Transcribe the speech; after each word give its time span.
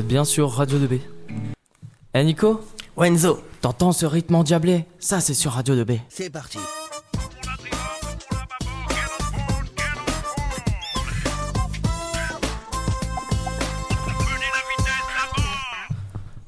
êtes 0.00 0.06
bien 0.06 0.24
sur 0.24 0.50
Radio 0.50 0.78
2B. 0.78 1.00
Eh 2.14 2.24
Nico? 2.24 2.62
Wenzo, 2.96 3.40
T'entends 3.60 3.92
ce 3.92 4.06
rythme 4.06 4.34
endiablé? 4.34 4.86
Ça 4.98 5.20
c'est 5.20 5.34
sur 5.34 5.52
Radio 5.52 5.74
2B. 5.74 6.00
c'est 6.08 6.30
parti. 6.30 6.58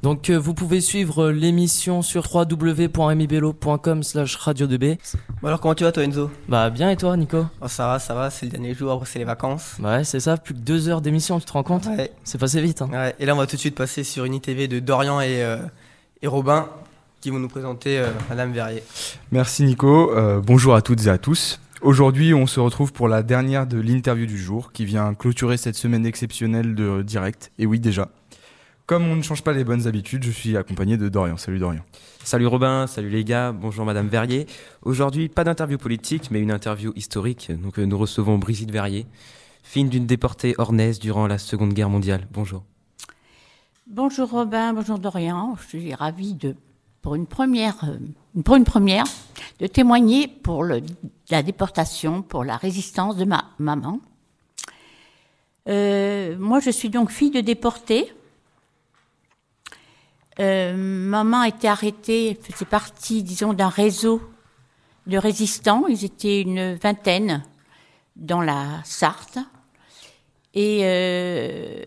Donc 0.02 0.30
euh, 0.30 0.36
vous 0.36 0.52
pouvez 0.52 0.80
suivre 0.80 1.26
euh, 1.26 1.32
l'émission 1.32 2.02
sur 2.02 2.28
www.mibello.com 2.34 4.02
slash 4.02 4.34
radio 4.34 4.66
2B. 4.66 4.98
Bon 5.40 5.48
alors 5.48 5.60
comment 5.60 5.76
tu 5.76 5.84
vas 5.84 5.92
toi 5.92 6.02
Enzo? 6.04 6.28
Bah 6.48 6.70
bien 6.70 6.90
et 6.90 6.96
toi 6.96 7.16
Nico? 7.16 7.46
Oh 7.60 7.68
ça 7.68 7.86
va, 7.86 7.98
ça 8.00 8.12
va, 8.14 8.30
c'est 8.30 8.46
le 8.46 8.50
dernier 8.52 8.74
jour, 8.74 8.90
après 8.90 9.06
c'est 9.06 9.20
les 9.20 9.24
vacances. 9.24 9.76
Bah 9.78 9.98
ouais 9.98 10.04
c'est 10.04 10.18
ça, 10.18 10.36
plus 10.36 10.54
que 10.54 10.58
deux 10.58 10.88
heures 10.88 11.02
d'émission, 11.02 11.38
tu 11.38 11.46
te 11.46 11.52
rends 11.52 11.62
compte? 11.62 11.86
Ouais. 11.86 12.10
C'est 12.24 12.38
passé 12.38 12.60
vite 12.60 12.82
hein. 12.82 12.88
ouais. 12.92 13.14
Et 13.20 13.26
là 13.26 13.34
on 13.34 13.38
va 13.38 13.46
tout 13.46 13.54
de 13.54 13.60
suite 13.60 13.76
passer 13.76 14.02
sur 14.02 14.24
une 14.24 14.34
ITV 14.34 14.66
de 14.66 14.80
Dorian 14.80 15.20
et, 15.20 15.42
euh, 15.44 15.58
et 16.20 16.26
Robin 16.26 16.68
qui 17.20 17.30
vont 17.30 17.38
nous 17.38 17.48
présenter 17.48 18.00
euh, 18.00 18.08
Madame 18.28 18.52
Verrier. 18.52 18.82
Merci 19.30 19.62
Nico, 19.62 20.10
Euh, 20.16 20.40
bonjour 20.44 20.74
à 20.74 20.82
toutes 20.82 21.06
et 21.06 21.10
à 21.10 21.18
tous. 21.18 21.60
Aujourd'hui, 21.80 22.34
on 22.34 22.48
se 22.48 22.58
retrouve 22.58 22.92
pour 22.92 23.06
la 23.06 23.22
dernière 23.22 23.68
de 23.68 23.78
l'interview 23.80 24.26
du 24.26 24.38
jour 24.38 24.72
qui 24.72 24.84
vient 24.84 25.14
clôturer 25.14 25.56
cette 25.56 25.76
semaine 25.76 26.06
exceptionnelle 26.06 26.74
de 26.74 27.02
direct. 27.02 27.52
Et 27.58 27.66
oui, 27.66 27.78
déjà. 27.80 28.08
Comme 28.86 29.06
on 29.06 29.14
ne 29.14 29.22
change 29.22 29.42
pas 29.42 29.52
les 29.52 29.62
bonnes 29.62 29.86
habitudes, 29.86 30.24
je 30.24 30.30
suis 30.32 30.56
accompagné 30.56 30.96
de 30.96 31.08
Dorian. 31.08 31.36
Salut 31.36 31.60
Dorian. 31.60 31.82
Salut 32.24 32.46
Robin, 32.46 32.88
salut 32.88 33.10
les 33.10 33.22
gars, 33.22 33.52
bonjour 33.52 33.84
Madame 33.84 34.08
Verrier. 34.08 34.46
Aujourd'hui, 34.82 35.28
pas 35.28 35.44
d'interview 35.44 35.78
politique, 35.78 36.30
mais 36.32 36.40
une 36.40 36.50
interview 36.50 36.92
historique. 36.96 37.52
Donc 37.62 37.78
euh, 37.78 37.84
nous 37.84 37.96
recevons 37.96 38.38
Brigitte 38.38 38.72
Verrier, 38.72 39.06
fille 39.62 39.84
d'une 39.84 40.06
déportée 40.06 40.56
ornaise 40.58 40.98
durant 40.98 41.28
la 41.28 41.38
Seconde 41.38 41.74
Guerre 41.74 41.90
mondiale. 41.90 42.26
Bonjour. 42.32 42.64
Bonjour 43.86 44.28
Robin, 44.28 44.72
bonjour 44.72 44.98
Dorian. 44.98 45.56
Je 45.60 45.68
suis 45.68 45.94
ravie 45.94 46.34
de, 46.34 46.56
pour 47.02 47.14
une 47.14 47.26
première, 47.26 47.84
euh, 47.84 48.42
pour 48.42 48.56
une 48.56 48.64
première, 48.64 49.04
de 49.60 49.68
témoigner 49.68 50.26
pour 50.26 50.64
le, 50.64 50.80
la 51.30 51.44
déportation, 51.44 52.22
pour 52.22 52.42
la 52.42 52.56
résistance 52.56 53.16
de 53.16 53.24
ma 53.24 53.44
maman. 53.60 54.00
Euh, 55.68 56.36
moi, 56.36 56.58
je 56.58 56.70
suis 56.70 56.90
donc 56.90 57.10
fille 57.10 57.30
de 57.30 57.40
déportés. 57.40 58.12
Euh, 60.40 60.74
maman 60.76 61.42
été 61.44 61.68
arrêtée, 61.68 62.30
elle 62.30 62.36
faisait 62.36 62.64
partie, 62.64 63.22
disons, 63.22 63.52
d'un 63.52 63.68
réseau 63.68 64.22
de 65.06 65.18
résistants. 65.18 65.86
Ils 65.88 66.04
étaient 66.04 66.40
une 66.40 66.74
vingtaine 66.74 67.42
dans 68.16 68.40
la 68.40 68.80
Sarthe. 68.84 69.38
Et 70.54 70.80
euh, 70.82 71.82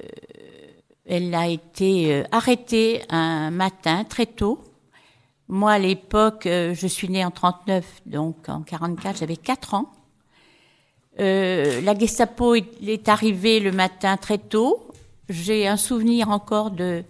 elle 1.05 1.33
a 1.35 1.47
été 1.47 2.13
euh, 2.13 2.23
arrêtée 2.31 3.03
un 3.09 3.51
matin 3.51 4.03
très 4.03 4.25
tôt. 4.25 4.63
Moi, 5.47 5.73
à 5.73 5.79
l'époque, 5.79 6.47
euh, 6.47 6.73
je 6.73 6.87
suis 6.87 7.09
née 7.09 7.23
en 7.23 7.29
39, 7.29 7.85
donc 8.07 8.49
en 8.49 8.61
44, 8.61 9.19
j'avais 9.19 9.37
4 9.37 9.73
ans. 9.75 9.91
La 11.17 11.97
Gestapo 11.97 12.55
est, 12.55 12.67
est 12.85 13.07
arrivée 13.07 13.61
le 13.61 13.71
matin 13.71 14.17
très 14.17 14.37
tôt. 14.37 14.87
J'ai 15.29 15.65
un 15.65 15.77
souvenir 15.77 16.29
encore 16.29 16.71
de 16.71 17.05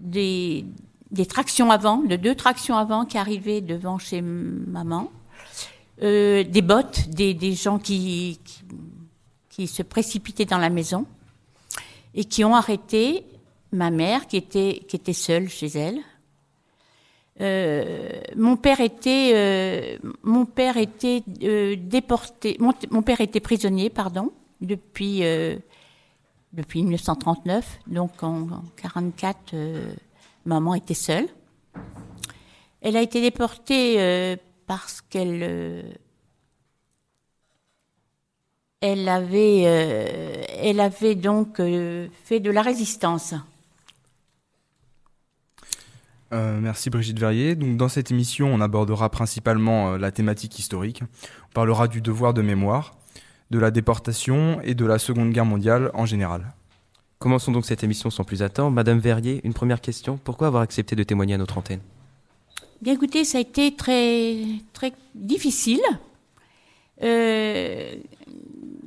des, 0.00 0.64
des 1.10 1.26
tractions 1.26 1.70
avant, 1.70 1.98
de 1.98 2.16
deux 2.16 2.34
tractions 2.34 2.76
avant 2.76 3.04
qui 3.04 3.18
arrivaient 3.18 3.60
devant 3.60 3.98
chez 3.98 4.20
maman. 4.22 5.10
Euh, 6.02 6.44
des 6.44 6.62
bottes, 6.62 7.10
des, 7.10 7.34
des 7.34 7.52
gens 7.52 7.78
qui, 7.78 8.40
qui, 8.44 8.64
qui 9.50 9.66
se 9.66 9.82
précipitaient 9.82 10.46
dans 10.46 10.58
la 10.58 10.70
maison 10.70 11.04
et 12.14 12.24
qui 12.24 12.42
ont 12.42 12.54
arrêté 12.54 13.24
ma 13.72 13.90
mère 13.90 14.26
qui 14.26 14.36
était, 14.36 14.82
qui 14.88 14.96
était 14.96 15.12
seule 15.12 15.48
chez 15.48 15.66
elle. 15.66 16.00
Euh, 17.40 18.20
mon 18.36 18.56
père 18.56 18.80
était, 18.80 19.32
euh, 19.34 19.98
mon 20.22 20.44
père 20.44 20.76
était 20.76 21.22
euh, 21.42 21.76
déporté, 21.78 22.56
mon, 22.60 22.72
mon 22.90 23.02
père 23.02 23.20
était 23.20 23.40
prisonnier, 23.40 23.88
pardon, 23.88 24.30
depuis, 24.60 25.20
euh, 25.22 25.56
depuis 26.52 26.82
1939. 26.82 27.80
Donc 27.86 28.22
en, 28.22 28.42
en 28.50 28.64
44, 28.76 29.54
euh, 29.54 29.92
maman 30.44 30.74
était 30.74 30.94
seule. 30.94 31.26
Elle 32.80 32.96
a 32.96 33.02
été 33.02 33.20
déportée 33.20 34.00
euh, 34.00 34.36
parce 34.66 35.00
qu'elle 35.00 35.42
euh, 35.42 35.82
avait, 38.82 39.60
elle 40.62 40.80
avait 40.80 41.14
donc 41.14 41.56
fait 41.58 42.40
de 42.40 42.50
la 42.50 42.62
résistance. 42.62 43.34
Merci 46.32 46.90
Brigitte 46.90 47.18
Verrier. 47.18 47.56
Dans 47.56 47.88
cette 47.88 48.12
émission, 48.12 48.54
on 48.54 48.60
abordera 48.60 49.10
principalement 49.10 49.96
la 49.96 50.12
thématique 50.12 50.58
historique. 50.58 51.02
On 51.50 51.52
parlera 51.52 51.88
du 51.88 52.00
devoir 52.00 52.32
de 52.32 52.40
mémoire, 52.40 52.94
de 53.50 53.58
la 53.58 53.70
déportation 53.70 54.60
et 54.62 54.74
de 54.74 54.84
la 54.84 54.98
Seconde 54.98 55.32
Guerre 55.32 55.44
mondiale 55.44 55.90
en 55.94 56.06
général. 56.06 56.52
Commençons 57.18 57.52
donc 57.52 57.66
cette 57.66 57.84
émission 57.84 58.10
sans 58.10 58.24
plus 58.24 58.42
attendre. 58.42 58.70
Madame 58.70 58.98
Verrier, 58.98 59.40
une 59.44 59.52
première 59.52 59.80
question. 59.80 60.18
Pourquoi 60.22 60.46
avoir 60.46 60.62
accepté 60.62 60.96
de 60.96 61.02
témoigner 61.02 61.34
à 61.34 61.38
notre 61.38 61.58
antenne? 61.58 61.80
Bien 62.80 62.94
écoutez, 62.94 63.24
ça 63.24 63.38
a 63.38 63.40
été 63.42 63.74
très, 63.74 64.38
très 64.72 64.92
difficile. 65.14 65.82
Euh, 67.02 67.94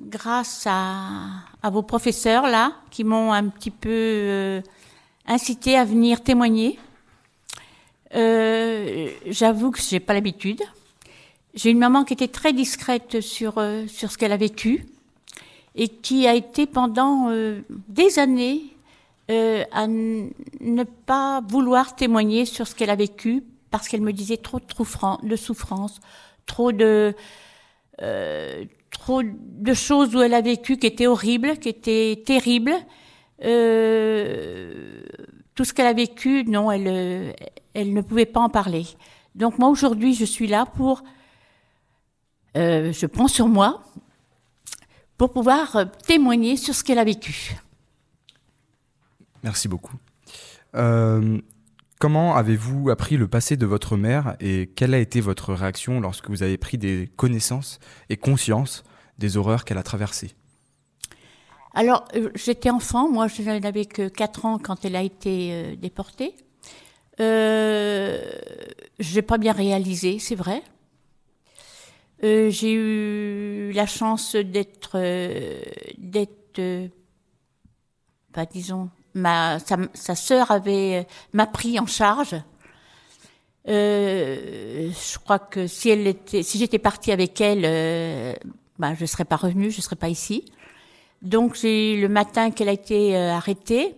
grâce 0.07 0.66
à, 0.68 1.28
à 1.62 1.69
vos 1.69 1.84
professeurs 1.84 2.47
là, 2.47 2.73
qui 2.90 3.03
m'ont 3.03 3.31
un 3.34 3.50
petit 3.50 3.72
peu 3.72 3.90
euh, 3.90 4.62
incité 5.28 5.78
à 5.78 5.85
venir 5.85 6.22
témoigner. 6.22 6.79
Euh, 8.16 9.09
J'avoue 9.28 9.72
que 9.72 9.79
j'ai 9.79 10.00
pas 10.00 10.13
l'habitude. 10.13 10.62
J'ai 11.53 11.69
une 11.69 11.78
maman 11.78 12.03
qui 12.03 12.14
était 12.14 12.28
très 12.28 12.53
discrète 12.53 13.22
sur 13.22 13.58
euh, 13.58 13.86
sur 13.88 14.12
ce 14.12 14.18
qu'elle 14.18 14.31
a 14.31 14.38
vécu 14.38 14.86
et 15.75 15.88
qui 15.88 16.28
a 16.28 16.34
été 16.34 16.66
pendant 16.66 17.30
euh, 17.30 17.62
des 17.88 18.19
années 18.19 18.64
euh, 19.31 19.64
à 19.72 19.88
ne 19.88 20.84
pas 21.06 21.41
vouloir 21.47 21.96
témoigner 21.96 22.46
sur 22.46 22.68
ce 22.68 22.75
qu'elle 22.75 22.90
a 22.90 22.96
vécu 22.96 23.44
parce 23.72 23.88
qu'elle 23.88 24.02
me 24.02 24.14
disait 24.14 24.38
trop 24.38 24.59
de 24.59 25.36
souffrance, 25.36 26.00
trop 26.46 26.72
de 26.72 27.16
euh, 28.02 28.66
trop 28.91 29.22
de 29.24 29.74
choses 29.74 30.16
où 30.16 30.22
elle 30.22 30.34
a 30.34 30.41
vécu 30.41 30.78
qui 30.78 30.88
étaient 30.88 31.08
horribles, 31.08 31.58
qui 31.58 31.70
étaient 31.70 32.22
terribles. 32.25 32.74
Euh, 33.44 35.03
tout 35.56 35.66
ce 35.66 35.74
qu'elle 35.74 35.88
a 35.88 35.94
vécu, 35.94 36.44
non, 36.46 36.72
elle, 36.72 36.88
euh, 36.88 37.34
elle 37.74 37.94
ne 37.94 38.02
pouvait 38.02 38.25
pas 38.25 38.40
en 38.40 38.50
parler. 38.50 38.85
Donc 39.35 39.58
moi 39.59 39.70
aujourd'hui, 39.70 40.14
je 40.14 40.25
suis 40.25 40.47
là 40.47 40.66
pour, 40.66 41.03
euh, 42.58 42.91
je 42.94 43.06
prends 43.06 43.28
sur 43.28 43.47
moi 43.47 43.84
pour 45.18 45.31
pouvoir 45.31 45.75
euh, 45.75 45.86
témoigner 46.06 46.58
sur 46.58 46.75
ce 46.75 46.84
qu'elle 46.84 47.00
a 47.00 47.03
vécu. 47.03 47.56
Merci 49.44 49.68
beaucoup. 49.68 49.96
Euh, 50.75 51.40
comment 52.00 52.36
avez-vous 52.36 52.90
appris 52.90 53.18
le 53.18 53.28
passé 53.28 53.58
de 53.58 53.66
votre 53.66 53.97
mère 53.97 54.36
et 54.40 54.72
quelle 54.75 54.94
a 54.94 55.00
été 55.00 55.22
votre 55.22 55.53
réaction 55.53 56.00
lorsque 56.00 56.30
vous 56.30 56.44
avez 56.44 56.58
pris 56.58 56.78
des 56.78 57.09
connaissances 57.16 57.80
et 58.09 58.18
conscience 58.18 58.84
des 59.18 59.38
horreurs 59.38 59.66
qu'elle 59.66 59.78
a 59.78 59.84
traversées? 59.84 60.31
Alors, 61.75 62.06
j'étais 62.35 62.70
enfant, 62.70 63.09
moi 63.09 63.28
je 63.28 63.41
n'avais 63.41 63.85
que 63.85 64.08
4 64.08 64.46
ans 64.46 64.59
quand 64.59 64.85
elle 64.85 64.96
a 64.96 65.02
été 65.02 65.75
déportée. 65.75 66.35
Euh, 67.20 68.20
je 69.00 69.16
n'ai 69.16 69.22
pas 69.22 69.38
bien 69.38 69.53
réalisé, 69.53 70.20
c'est 70.20 70.35
vrai. 70.35 70.62
Euh, 72.23 72.50
j'ai 72.50 72.72
eu 72.72 73.72
la 73.73 73.85
chance 73.85 74.35
d'être, 74.37 74.91
euh, 74.96 75.61
d'être, 75.97 76.59
euh, 76.59 76.87
bah, 78.34 78.46
disons, 78.46 78.90
ma, 79.14 79.59
sa, 79.59 79.78
sa 79.93 80.16
sœur 80.16 80.49
avait 80.52 81.02
euh, 81.02 81.03
m'a 81.34 81.47
pris 81.47 81.78
en 81.79 81.85
charge. 81.85 82.35
Je 83.66 85.20
crois 85.20 85.40
que 85.40 85.67
si 85.67 85.90
elle 85.90 86.08
était, 86.08 86.43
si 86.43 86.58
j'étais 86.58 86.79
partie 86.79 87.11
avec 87.11 87.41
elle, 87.41 88.37
bah, 88.79 88.93
je 88.97 89.05
serais 89.05 89.25
pas 89.25 89.35
revenue, 89.37 89.72
je 89.72 89.81
serais 89.81 89.96
pas 89.96 90.09
ici. 90.09 90.46
Donc 91.22 91.55
j'ai 91.55 91.96
le 91.97 92.09
matin 92.09 92.52
qu'elle 92.52 92.67
a 92.67 92.73
été 92.73 93.16
arrêtée, 93.16 93.96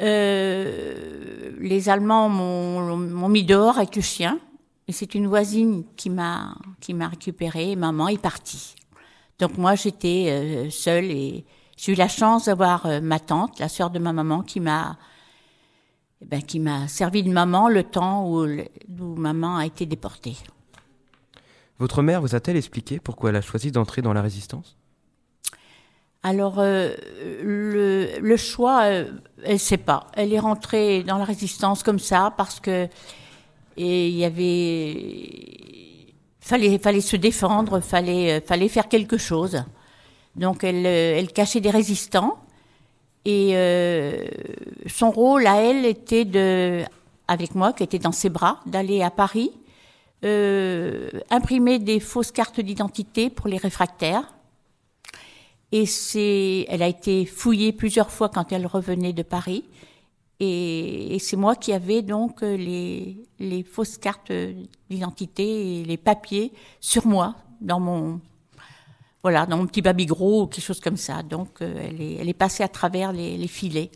les 0.00 1.88
Allemands 1.88 2.28
m'ont 2.28 3.28
mis 3.28 3.44
dehors 3.44 3.78
avec 3.78 3.94
le 3.94 4.02
chien. 4.02 4.40
Et 4.86 4.92
c'est 4.92 5.14
une 5.14 5.26
voisine 5.26 5.84
qui 5.96 6.10
m'a 6.10 6.54
qui 6.80 6.94
m'a 6.94 7.08
récupérée. 7.08 7.72
Et 7.72 7.76
maman 7.76 8.08
est 8.08 8.20
partie. 8.20 8.74
Donc 9.38 9.56
moi 9.58 9.74
j'étais 9.74 10.26
euh, 10.28 10.70
seule 10.70 11.06
et 11.06 11.44
j'ai 11.76 11.92
eu 11.92 11.96
la 11.96 12.08
chance 12.08 12.46
d'avoir 12.46 12.86
euh, 12.86 13.00
ma 13.00 13.18
tante, 13.18 13.58
la 13.58 13.68
sœur 13.68 13.90
de 13.90 13.98
ma 13.98 14.12
maman, 14.12 14.42
qui 14.42 14.60
m'a 14.60 14.96
eh 16.24 16.26
ben, 16.26 16.42
qui 16.42 16.60
m'a 16.60 16.88
servi 16.88 17.22
de 17.22 17.30
maman 17.30 17.68
le 17.68 17.82
temps 17.82 18.26
où, 18.26 18.46
maman 18.98 19.58
a 19.58 19.66
été 19.66 19.84
déportée. 19.84 20.36
Votre 21.78 22.02
mère 22.02 22.20
vous 22.20 22.34
a-t-elle 22.34 22.56
expliqué 22.56 23.00
pourquoi 23.00 23.30
elle 23.30 23.36
a 23.36 23.42
choisi 23.42 23.72
d'entrer 23.72 24.00
dans 24.00 24.12
la 24.12 24.22
résistance? 24.22 24.76
Alors, 26.22 26.58
euh, 26.58 26.94
le, 27.42 28.18
le, 28.18 28.36
choix, 28.38 28.84
euh, 28.84 29.12
elle 29.42 29.58
sait 29.58 29.76
pas. 29.76 30.06
Elle 30.14 30.32
est 30.32 30.38
rentrée 30.38 31.02
dans 31.02 31.18
la 31.18 31.24
résistance 31.24 31.82
comme 31.82 31.98
ça 31.98 32.32
parce 32.38 32.60
que 32.60 32.88
et 33.76 34.08
il 34.08 34.16
y 34.16 34.24
avait 34.24 36.14
fallait 36.40 36.78
fallait 36.78 37.00
se 37.00 37.16
défendre, 37.16 37.80
fallait 37.80 38.40
fallait 38.40 38.68
faire 38.68 38.88
quelque 38.88 39.18
chose. 39.18 39.64
Donc 40.36 40.64
elle 40.64 40.86
elle 40.86 41.32
cachait 41.32 41.60
des 41.60 41.70
résistants 41.70 42.38
et 43.24 43.50
euh, 43.54 44.26
son 44.86 45.10
rôle 45.10 45.46
à 45.46 45.60
elle 45.60 45.84
était 45.84 46.24
de 46.24 46.82
avec 47.28 47.54
moi 47.54 47.72
qui 47.72 47.82
était 47.82 47.98
dans 47.98 48.12
ses 48.12 48.28
bras 48.28 48.60
d'aller 48.66 49.02
à 49.02 49.10
Paris 49.10 49.50
euh, 50.24 51.08
imprimer 51.30 51.78
des 51.78 52.00
fausses 52.00 52.32
cartes 52.32 52.60
d'identité 52.60 53.30
pour 53.30 53.48
les 53.48 53.56
réfractaires 53.56 54.34
et 55.74 55.86
c'est, 55.86 56.66
elle 56.68 56.82
a 56.82 56.86
été 56.86 57.26
fouillée 57.26 57.72
plusieurs 57.72 58.12
fois 58.12 58.28
quand 58.28 58.52
elle 58.52 58.64
revenait 58.64 59.12
de 59.12 59.24
Paris. 59.24 59.64
Et, 60.40 61.16
c'est 61.20 61.36
moi 61.36 61.54
qui 61.54 61.72
avais 61.72 62.02
donc 62.02 62.42
les, 62.42 63.22
les 63.38 63.62
fausses 63.62 63.98
cartes 63.98 64.32
d'identité 64.90 65.80
et 65.80 65.84
les 65.84 65.96
papiers 65.96 66.52
sur 66.80 67.06
moi 67.06 67.36
dans 67.60 67.80
mon 67.80 68.20
voilà 69.22 69.46
dans 69.46 69.56
mon 69.56 69.66
petit 69.66 69.80
baby 69.80 70.06
gros 70.06 70.42
ou 70.42 70.46
quelque 70.46 70.64
chose 70.64 70.80
comme 70.80 70.96
ça. 70.96 71.22
Donc 71.22 71.62
euh, 71.62 71.80
elle, 71.80 72.00
est, 72.00 72.14
elle 72.14 72.28
est 72.28 72.34
passée 72.34 72.62
à 72.62 72.68
travers 72.68 73.12
les, 73.12 73.38
les 73.38 73.48
filets. 73.48 73.90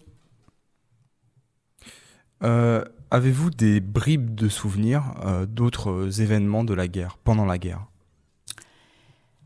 Euh, 2.44 2.84
avez-vous 3.10 3.50
des 3.50 3.80
bribes 3.80 4.34
de 4.34 4.48
souvenirs 4.48 5.14
euh, 5.24 5.44
d'autres 5.44 6.20
événements 6.20 6.64
de 6.64 6.74
la 6.74 6.86
guerre 6.88 7.18
pendant 7.18 7.44
la 7.44 7.58
guerre? 7.58 7.84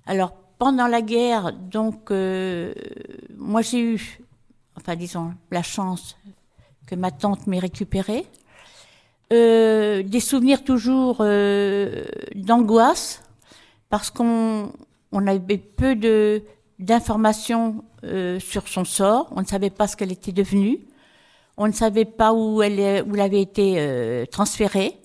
Alors 0.07 0.35
pendant 0.59 0.87
la 0.87 1.03
guerre, 1.03 1.53
donc, 1.53 2.11
euh, 2.13 2.73
moi 3.37 3.63
j'ai 3.63 3.95
eu, 3.95 4.21
enfin 4.77 4.95
disons, 4.95 5.35
la 5.51 5.63
chance 5.63 6.17
que 6.87 6.95
ma 6.95 7.11
tante 7.11 7.47
m'ait 7.47 7.59
récupéré. 7.59 8.27
Euh, 9.33 10.03
des 10.03 10.21
souvenirs 10.21 10.65
toujours 10.65 11.19
euh, 11.21 12.05
d'angoisse, 12.35 13.23
parce 13.89 14.11
qu'on 14.11 14.73
on 15.13 15.27
avait 15.27 15.59
peu 15.59 15.95
de 15.95 16.43
d'informations 16.79 17.85
sur 18.41 18.67
son 18.67 18.85
sort. 18.85 19.29
On 19.37 19.43
ne 19.43 19.47
savait 19.47 19.71
pas 19.71 19.87
ce 19.87 19.97
qu'elle 19.97 20.11
était 20.11 20.33
devenue. 20.33 20.81
On 21.57 21.69
ne 21.69 21.73
savait 21.73 22.05
pas 22.05 22.33
où 22.33 22.61
elle, 22.61 23.05
où 23.05 23.15
elle 23.15 23.21
avait 23.21 23.41
été 23.41 24.27
transférée. 24.33 24.99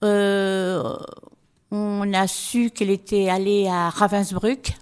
On 0.00 0.96
a 2.14 2.26
su 2.26 2.70
qu'elle 2.70 2.88
était 2.88 3.28
allée 3.28 3.68
à 3.68 3.90
Ravensbrück 3.90 4.72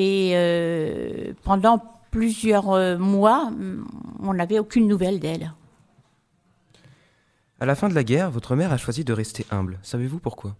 et 0.00 0.32
euh, 0.34 1.34
pendant 1.44 1.82
plusieurs 2.10 2.70
euh, 2.70 2.96
mois, 2.96 3.50
on 4.22 4.34
n'avait 4.34 4.58
aucune 4.58 4.86
nouvelle 4.86 5.20
d'elle. 5.20 5.52
À 7.60 7.66
la 7.66 7.74
fin 7.74 7.88
de 7.88 7.94
la 7.94 8.04
guerre, 8.04 8.30
votre 8.30 8.56
mère 8.56 8.72
a 8.72 8.78
choisi 8.78 9.04
de 9.04 9.12
rester 9.12 9.44
humble. 9.50 9.78
Savez-vous 9.82 10.18
pourquoi? 10.18 10.56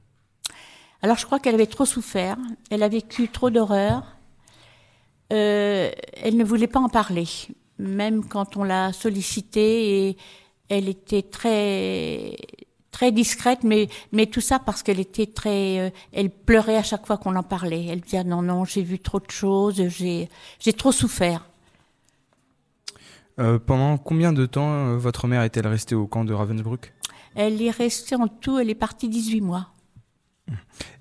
Alors 1.02 1.16
je 1.16 1.24
crois 1.24 1.38
qu'elle 1.38 1.54
avait 1.54 1.66
trop 1.66 1.86
souffert, 1.86 2.36
elle 2.70 2.82
a 2.82 2.88
vécu 2.88 3.28
trop 3.28 3.48
d'horreurs, 3.48 4.04
euh, 5.32 5.90
elle 6.22 6.36
ne 6.36 6.44
voulait 6.44 6.66
pas 6.66 6.80
en 6.80 6.90
parler, 6.90 7.26
même 7.78 8.22
quand 8.26 8.58
on 8.58 8.64
l'a 8.64 8.92
sollicitée 8.92 10.08
et 10.08 10.16
elle 10.68 10.88
était 10.88 11.22
très 11.22 12.36
très 12.90 13.12
discrète, 13.12 13.64
mais, 13.64 13.88
mais 14.12 14.26
tout 14.26 14.42
ça 14.42 14.58
parce 14.58 14.82
qu'elle 14.82 15.00
était 15.00 15.26
très, 15.26 15.78
euh, 15.78 15.90
elle 16.12 16.28
pleurait 16.28 16.76
à 16.76 16.82
chaque 16.82 17.06
fois 17.06 17.16
qu'on 17.16 17.36
en 17.36 17.42
parlait. 17.42 17.86
Elle 17.86 18.00
disait 18.00 18.24
non 18.24 18.42
non, 18.42 18.66
j'ai 18.66 18.82
vu 18.82 18.98
trop 18.98 19.20
de 19.20 19.30
choses, 19.30 19.82
j'ai, 19.88 20.28
j'ai 20.58 20.72
trop 20.74 20.92
souffert. 20.92 21.49
Euh, 23.40 23.58
pendant 23.58 23.98
combien 23.98 24.32
de 24.32 24.46
temps 24.46 24.72
euh, 24.72 24.96
votre 24.96 25.26
mère 25.26 25.42
est-elle 25.42 25.66
restée 25.66 25.94
au 25.94 26.06
camp 26.06 26.24
de 26.24 26.32
Ravensbrück? 26.32 26.92
Elle 27.34 27.60
est 27.62 27.70
restée 27.70 28.14
en 28.14 28.28
tout, 28.28 28.58
elle 28.58 28.70
est 28.70 28.74
partie 28.74 29.08
18 29.08 29.40
mois. 29.40 29.68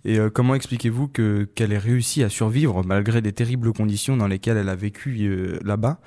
Et 0.06 0.20
comment 0.34 0.54
expliquez-vous 0.54 1.08
que 1.08 1.44
qu'elle 1.56 1.74
ait 1.74 1.80
réussi 1.80 2.24
à 2.24 2.30
survivre 2.30 2.84
malgré 2.86 3.20
les 3.20 3.34
terribles 3.34 3.74
conditions 3.74 4.16
dans 4.16 4.28
lesquelles 4.28 4.58
elle 4.58 4.70
a 4.70 4.76
vécu 4.76 5.58
là-bas? 5.64 6.00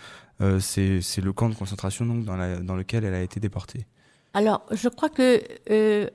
C'est, 0.61 1.01
c'est 1.01 1.21
le 1.21 1.33
camp 1.33 1.49
de 1.49 1.55
concentration 1.55 2.07
donc 2.07 2.25
dans, 2.25 2.37
la, 2.37 2.61
dans 2.61 2.77
lequel 2.77 3.05
elle 3.05 3.15
a 3.15 3.23
été 3.23 3.41
déportée. 3.41 3.87
Alors, 4.35 4.63
je 4.71 4.89
crois 4.89 5.09
que 5.09 5.43
euh, 5.71 6.09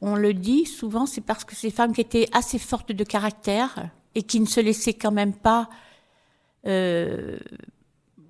on 0.00 0.14
le 0.14 0.34
dit 0.34 0.66
souvent, 0.66 1.06
c'est 1.06 1.22
parce 1.22 1.44
que 1.44 1.56
ces 1.56 1.70
femmes 1.70 1.92
qui 1.92 2.02
étaient 2.02 2.28
assez 2.32 2.58
fortes 2.58 2.92
de 2.92 3.04
caractère 3.04 3.90
et 4.14 4.22
qui 4.22 4.40
ne 4.40 4.46
se 4.46 4.60
laissaient 4.60 4.94
quand 4.94 5.12
même 5.12 5.32
pas 5.32 5.68
euh, 6.66 7.38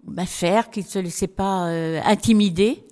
bah, 0.06 0.26
faire, 0.26 0.70
qui 0.70 0.80
ne 0.80 0.84
se 0.84 0.98
laissaient 0.98 1.26
pas 1.26 1.68
euh, 1.68 2.00
intimider. 2.04 2.84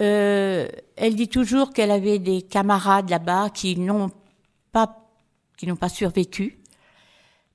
Euh, 0.00 0.68
elle 0.96 1.16
dit 1.16 1.28
toujours 1.28 1.72
qu'elle 1.72 1.90
avait 1.90 2.18
des 2.18 2.42
camarades 2.42 3.10
là-bas 3.10 3.50
qui 3.50 3.76
n'ont 3.76 4.10
pas 4.72 5.04
qui 5.56 5.66
n'ont 5.66 5.76
pas 5.76 5.88
survécu 5.88 6.60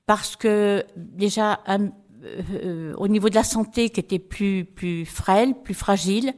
parce 0.04 0.36
que 0.36 0.84
déjà 0.94 1.60
euh, 1.70 2.92
au 2.98 3.08
niveau 3.08 3.30
de 3.30 3.34
la 3.34 3.44
santé 3.44 3.88
qui 3.88 4.00
était 4.00 4.18
plus 4.18 4.66
plus 4.66 5.06
frêle, 5.06 5.54
plus 5.62 5.72
fragile, 5.72 6.34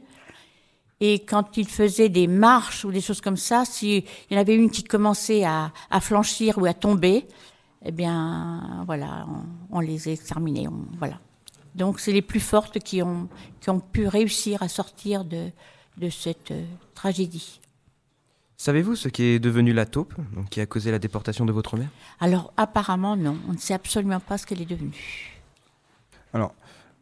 et 0.99 1.25
quand 1.25 1.57
il 1.57 1.67
faisait 1.67 2.09
des 2.09 2.27
marches 2.27 2.85
ou 2.85 2.91
des 2.91 3.01
choses 3.01 3.19
comme 3.19 3.37
ça, 3.37 3.65
s'il 3.65 4.03
y 4.31 4.35
en 4.35 4.39
avait 4.39 4.55
une 4.55 4.71
qui 4.71 4.83
commençait 4.83 5.43
à, 5.43 5.71
à, 5.91 5.99
flanchir 5.99 6.57
ou 6.57 6.65
à 6.65 6.73
tomber, 6.73 7.27
eh 7.85 7.91
bien, 7.91 8.83
voilà, 8.87 9.27
on, 9.29 9.77
on 9.77 9.79
les 9.79 10.09
exterminait. 10.09 10.67
On, 10.67 10.87
voilà. 10.97 11.19
Donc, 11.77 11.99
c'est 11.99 12.11
les 12.11 12.23
plus 12.23 12.39
fortes 12.39 12.79
qui 12.79 13.01
ont, 13.03 13.29
qui 13.61 13.69
ont 13.69 13.79
pu 13.79 14.07
réussir 14.07 14.63
à 14.63 14.67
sortir 14.67 15.23
de, 15.23 15.51
de 15.97 16.09
cette 16.09 16.51
euh, 16.51 16.65
tragédie. 16.95 17.61
Savez-vous 18.57 18.95
ce 18.95 19.07
qui 19.07 19.23
est 19.23 19.39
devenu 19.39 19.71
la 19.71 19.85
taupe, 19.85 20.15
donc 20.33 20.49
qui 20.49 20.59
a 20.59 20.65
causé 20.65 20.89
la 20.89 20.97
déportation 20.97 21.45
de 21.45 21.51
votre 21.51 21.77
mère? 21.77 21.89
Alors, 22.19 22.51
apparemment, 22.57 23.15
non. 23.15 23.37
On 23.47 23.53
ne 23.53 23.57
sait 23.57 23.75
absolument 23.75 24.19
pas 24.19 24.39
ce 24.39 24.47
qu'elle 24.47 24.61
est 24.61 24.65
devenue. 24.65 25.37
Alors, 26.33 26.55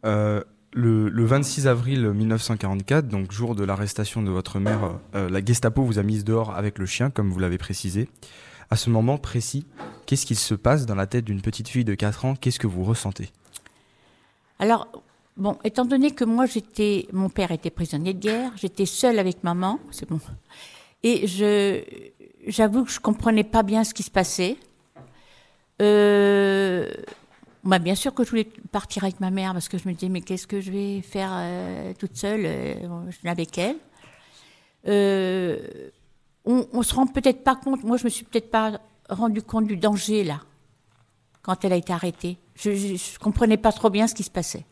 euh, 0.04 0.44
le, 0.74 1.24
26 1.24 1.66
avril 1.66 2.10
1944, 2.10 3.08
donc 3.08 3.32
jour 3.32 3.54
de 3.54 3.64
l'arrestation 3.64 4.22
de 4.22 4.30
votre 4.30 4.58
mère, 4.58 4.98
euh, 5.14 5.30
la 5.30 5.42
Gestapo 5.42 5.82
vous 5.82 5.98
a 5.98 6.02
mise 6.02 6.24
dehors 6.24 6.54
avec 6.54 6.78
le 6.78 6.84
chien, 6.84 7.08
comme 7.08 7.30
vous 7.30 7.38
l'avez 7.38 7.58
précisé. 7.58 8.10
À 8.68 8.76
ce 8.76 8.90
moment 8.90 9.16
précis, 9.16 9.66
qu'est-ce 10.04 10.26
qu'il 10.26 10.36
se 10.36 10.54
passe 10.54 10.84
dans 10.84 10.94
la 10.94 11.06
tête 11.06 11.24
d'une 11.24 11.40
petite 11.40 11.68
fille 11.68 11.84
de 11.84 11.94
4 11.94 12.26
ans? 12.26 12.36
Qu'est-ce 12.36 12.58
que 12.58 12.66
vous 12.66 12.84
ressentez? 12.84 13.30
Alors, 14.58 14.88
bon, 15.36 15.58
étant 15.64 15.84
donné 15.84 16.10
que 16.12 16.24
moi 16.24 16.46
j'étais, 16.46 17.06
mon 17.12 17.28
père 17.28 17.50
était 17.50 17.70
prisonnier 17.70 18.14
de 18.14 18.20
guerre, 18.20 18.52
j'étais 18.56 18.86
seule 18.86 19.18
avec 19.18 19.44
maman, 19.44 19.78
c'est 19.90 20.08
bon, 20.08 20.20
et 21.02 21.26
je, 21.26 21.82
j'avoue 22.46 22.84
que 22.84 22.90
je 22.90 23.00
comprenais 23.00 23.44
pas 23.44 23.62
bien 23.62 23.84
ce 23.84 23.92
qui 23.94 24.02
se 24.02 24.10
passait. 24.10 24.56
Euh, 25.82 26.90
bah, 27.64 27.78
bien 27.78 27.94
sûr 27.94 28.14
que 28.14 28.24
je 28.24 28.30
voulais 28.30 28.48
partir 28.72 29.04
avec 29.04 29.20
ma 29.20 29.30
mère 29.30 29.52
parce 29.52 29.68
que 29.68 29.76
je 29.76 29.88
me 29.88 29.92
disais 29.92 30.08
mais 30.08 30.22
qu'est-ce 30.22 30.46
que 30.46 30.60
je 30.60 30.70
vais 30.70 31.02
faire 31.02 31.30
euh, 31.32 31.92
toute 31.98 32.16
seule 32.16 32.42
euh, 32.44 33.10
avec 33.24 33.58
elle. 33.58 33.76
Euh, 34.88 35.90
on, 36.44 36.66
on 36.72 36.82
se 36.82 36.94
rend 36.94 37.06
peut-être 37.06 37.42
pas 37.42 37.56
compte. 37.56 37.82
Moi, 37.82 37.96
je 37.96 38.04
me 38.04 38.08
suis 38.08 38.24
peut-être 38.24 38.50
pas 38.50 38.80
rendu 39.10 39.42
compte 39.42 39.66
du 39.66 39.76
danger 39.76 40.24
là 40.24 40.40
quand 41.46 41.64
elle 41.64 41.72
a 41.72 41.76
été 41.76 41.92
arrêtée. 41.92 42.38
Je, 42.56 42.72
je 42.72 43.18
comprenais 43.20 43.56
pas 43.56 43.70
trop 43.70 43.88
bien 43.88 44.08
ce 44.08 44.14
qui 44.16 44.24
se 44.24 44.30
passait. 44.30 44.64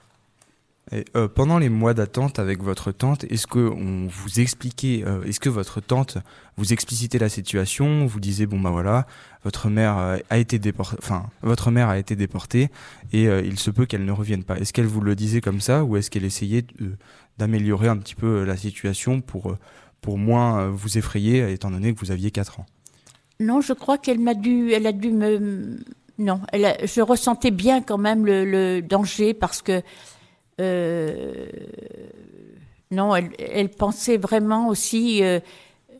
Et, 0.93 1.05
euh, 1.17 1.29
pendant 1.29 1.59
les 1.59 1.69
mois 1.69 1.95
d'attente 1.95 2.41
avec 2.41 2.63
votre 2.63 2.91
tante, 2.91 3.25
est-ce 3.25 3.47
que 3.47 3.61
on 3.61 4.09
vous 4.09 4.41
expliquait, 4.41 5.05
euh, 5.07 5.23
est-ce 5.23 5.39
que 5.39 5.49
votre 5.49 5.81
tante 5.81 6.19
vous 6.57 6.73
explicitait 6.73 7.19
la 7.19 7.29
situation, 7.29 8.07
vous 8.07 8.19
disait 8.19 8.47
bon 8.47 8.61
bah 8.61 8.71
voilà, 8.71 9.07
votre 9.45 9.71
mère 9.71 9.97
euh, 9.99 10.19
a 10.31 10.39
été 10.39 10.59
déportée, 10.59 10.97
enfin 11.01 11.31
votre 11.43 11.71
mère 11.71 11.89
a 11.89 11.97
été 11.97 12.17
déportée 12.17 12.71
et 13.13 13.29
euh, 13.29 13.41
il 13.41 13.59
se 13.59 13.71
peut 13.71 13.87
qu'elle 13.87 14.05
ne 14.05 14.13
revienne 14.13 14.43
pas. 14.43 14.59
Est-ce 14.59 14.73
qu'elle 14.73 14.87
vous 14.87 15.01
le 15.01 15.15
disait 15.15 15.41
comme 15.41 15.61
ça 15.61 15.85
ou 15.85 15.97
est-ce 15.97 16.11
qu'elle 16.11 16.25
essayait 16.25 16.67
d'améliorer 17.39 17.87
un 17.87 17.97
petit 17.97 18.17
peu 18.17 18.43
la 18.43 18.57
situation 18.57 19.21
pour 19.21 19.57
pour 20.01 20.19
moins 20.19 20.69
vous 20.69 20.99
effrayer 20.99 21.51
étant 21.53 21.71
donné 21.71 21.95
que 21.95 22.01
vous 22.01 22.11
aviez 22.11 22.31
4 22.31 22.61
ans? 22.61 22.67
Non, 23.41 23.61
je 23.61 23.73
crois 23.73 23.97
qu'elle 23.97 24.21
m'a 24.21 24.35
dû, 24.35 24.73
elle 24.73 24.87
a 24.87 24.93
dû 24.93 25.11
me, 25.11 25.79
non, 26.19 26.41
elle 26.53 26.65
a, 26.65 26.87
je 26.87 27.01
ressentais 27.01 27.51
bien 27.51 27.83
quand 27.83 27.99
même 27.99 28.25
le, 28.25 28.45
le 28.45 28.83
danger 28.83 29.35
parce 29.35 29.63
que 29.63 29.83
euh, 30.61 31.47
non, 32.91 33.17
elle, 33.17 33.31
elle, 33.39 33.69
pensait 33.71 34.17
vraiment 34.17 34.69
aussi. 34.69 35.23
Euh, 35.23 35.41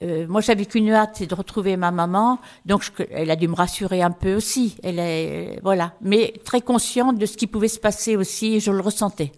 euh, 0.03 0.27
moi, 0.29 0.41
j'avais 0.41 0.67
qu'une 0.67 0.91
hâte, 0.91 1.13
c'est 1.15 1.27
de 1.27 1.35
retrouver 1.35 1.77
ma 1.77 1.91
maman. 1.91 2.39
Donc, 2.67 2.83
je, 2.83 3.05
elle 3.11 3.31
a 3.31 3.37
dû 3.37 3.49
me 3.49 3.55
rassurer 3.55 4.03
un 4.03 4.11
peu 4.11 4.35
aussi. 4.35 4.77
Elle 4.83 4.99
est, 4.99 5.61
voilà, 5.63 5.95
mais 6.01 6.35
très 6.45 6.61
consciente 6.61 7.19
de 7.19 7.27
ce 7.27 7.37
qui 7.37 7.47
pouvait 7.47 7.69
se 7.69 7.81
passer 7.81 8.17
aussi. 8.17 8.61
Je 8.61 8.71
le 8.71 8.81
ressentais. 8.81 9.33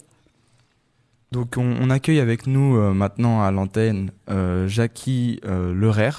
Donc, 1.32 1.54
on, 1.56 1.76
on 1.80 1.90
accueille 1.90 2.20
avec 2.20 2.46
nous 2.46 2.76
euh, 2.76 2.92
maintenant 2.92 3.42
à 3.42 3.50
l'antenne 3.50 4.10
euh, 4.28 4.68
Jackie 4.68 5.40
Lerer. 5.44 6.10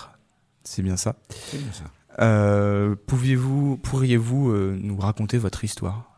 C'est 0.64 0.82
bien 0.82 0.98
ça. 0.98 1.16
C'est 1.30 1.58
bien 1.58 1.72
ça. 1.72 1.84
Pouviez-vous, 2.18 3.78
pourriez-vous 3.78 4.52
nous 4.52 4.98
raconter 4.98 5.38
votre 5.38 5.64
histoire? 5.64 6.18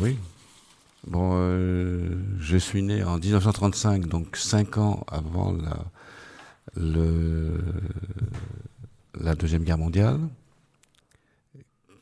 Oui. 0.00 0.18
Bon, 1.06 1.32
euh, 1.34 2.16
je 2.40 2.56
suis 2.56 2.82
né 2.82 3.04
en 3.04 3.18
1935, 3.18 4.06
donc 4.06 4.36
cinq 4.36 4.76
ans 4.76 5.04
avant 5.06 5.52
la, 5.52 5.84
le, 6.74 7.60
la 9.14 9.36
Deuxième 9.36 9.62
Guerre 9.62 9.78
mondiale. 9.78 10.20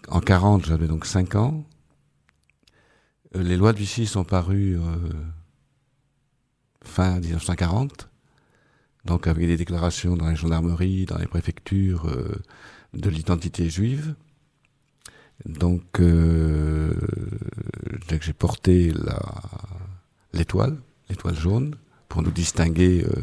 En 0.08 0.20
40, 0.20 0.64
j'avais 0.64 0.88
donc 0.88 1.04
cinq 1.04 1.34
ans. 1.34 1.64
Euh, 3.36 3.42
les 3.42 3.58
lois 3.58 3.74
de 3.74 3.78
Vichy 3.78 4.06
sont 4.06 4.24
parues 4.24 4.78
euh, 4.78 4.96
fin 6.82 7.20
1940, 7.20 8.08
donc 9.04 9.26
avec 9.26 9.46
des 9.46 9.56
déclarations 9.56 10.16
dans 10.16 10.28
les 10.28 10.36
gendarmeries, 10.36 11.06
dans 11.06 11.18
les 11.18 11.26
préfectures 11.26 12.06
euh, 12.08 12.42
de 12.94 13.10
l'identité 13.10 13.68
juive. 13.68 14.14
Donc, 15.46 16.00
euh, 16.00 16.94
j'ai 18.20 18.32
porté 18.32 18.92
l'étoile, 20.32 20.78
l'étoile 21.10 21.34
jaune, 21.34 21.76
pour 22.08 22.22
nous 22.22 22.30
distinguer, 22.30 23.04
euh, 23.04 23.22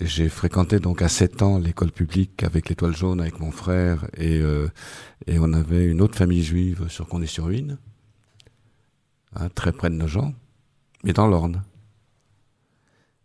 j'ai 0.00 0.28
fréquenté 0.28 0.78
donc 0.80 1.02
à 1.02 1.08
7 1.08 1.42
ans 1.42 1.58
l'école 1.58 1.92
publique 1.92 2.42
avec 2.42 2.68
l'étoile 2.68 2.96
jaune 2.96 3.20
avec 3.20 3.40
mon 3.40 3.50
frère 3.50 4.06
et, 4.16 4.40
euh, 4.40 4.68
et 5.26 5.38
on 5.38 5.52
avait 5.52 5.86
une 5.86 6.00
autre 6.00 6.16
famille 6.16 6.42
juive 6.42 6.88
sur 6.88 7.06
Condé-sur-Huine, 7.08 7.78
hein, 9.36 9.48
très 9.54 9.72
près 9.72 9.90
de 9.90 9.94
nos 9.94 10.06
gens, 10.08 10.34
mais 11.02 11.12
dans 11.12 11.26
l'Orne. 11.26 11.62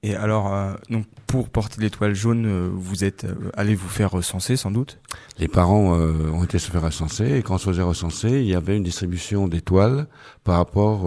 Et 0.02 0.16
alors, 0.16 0.54
euh, 0.54 0.74
donc 0.90 1.06
pour 1.28 1.50
porter 1.50 1.82
l'étoile 1.82 2.16
jaune, 2.16 2.46
euh, 2.46 2.70
vous 2.74 3.04
êtes 3.04 3.26
euh, 3.26 3.52
allé 3.54 3.76
vous 3.76 3.90
faire 3.90 4.12
recenser 4.12 4.56
sans 4.56 4.72
doute? 4.72 4.98
Les 5.38 5.50
parents 5.50 5.98
euh, 6.00 6.32
ont 6.32 6.44
été 6.46 6.58
se 6.58 6.72
faire 6.72 6.84
recenser 6.84 7.38
et 7.38 7.42
quand 7.42 7.56
on 7.56 7.58
se 7.58 7.70
faisait 7.70 7.82
recenser, 7.82 8.30
il 8.30 8.46
y 8.46 8.56
avait 8.56 8.78
une 8.78 8.84
distribution 8.84 9.50
d'étoiles 9.50 10.08
par 10.46 10.56
rapport 10.56 11.06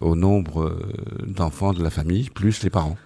au 0.00 0.16
nombre 0.16 0.78
d'enfants 1.26 1.74
de 1.74 1.82
la 1.82 1.90
famille, 1.90 2.30
plus 2.30 2.62
les 2.62 2.70
parents. 2.70 2.96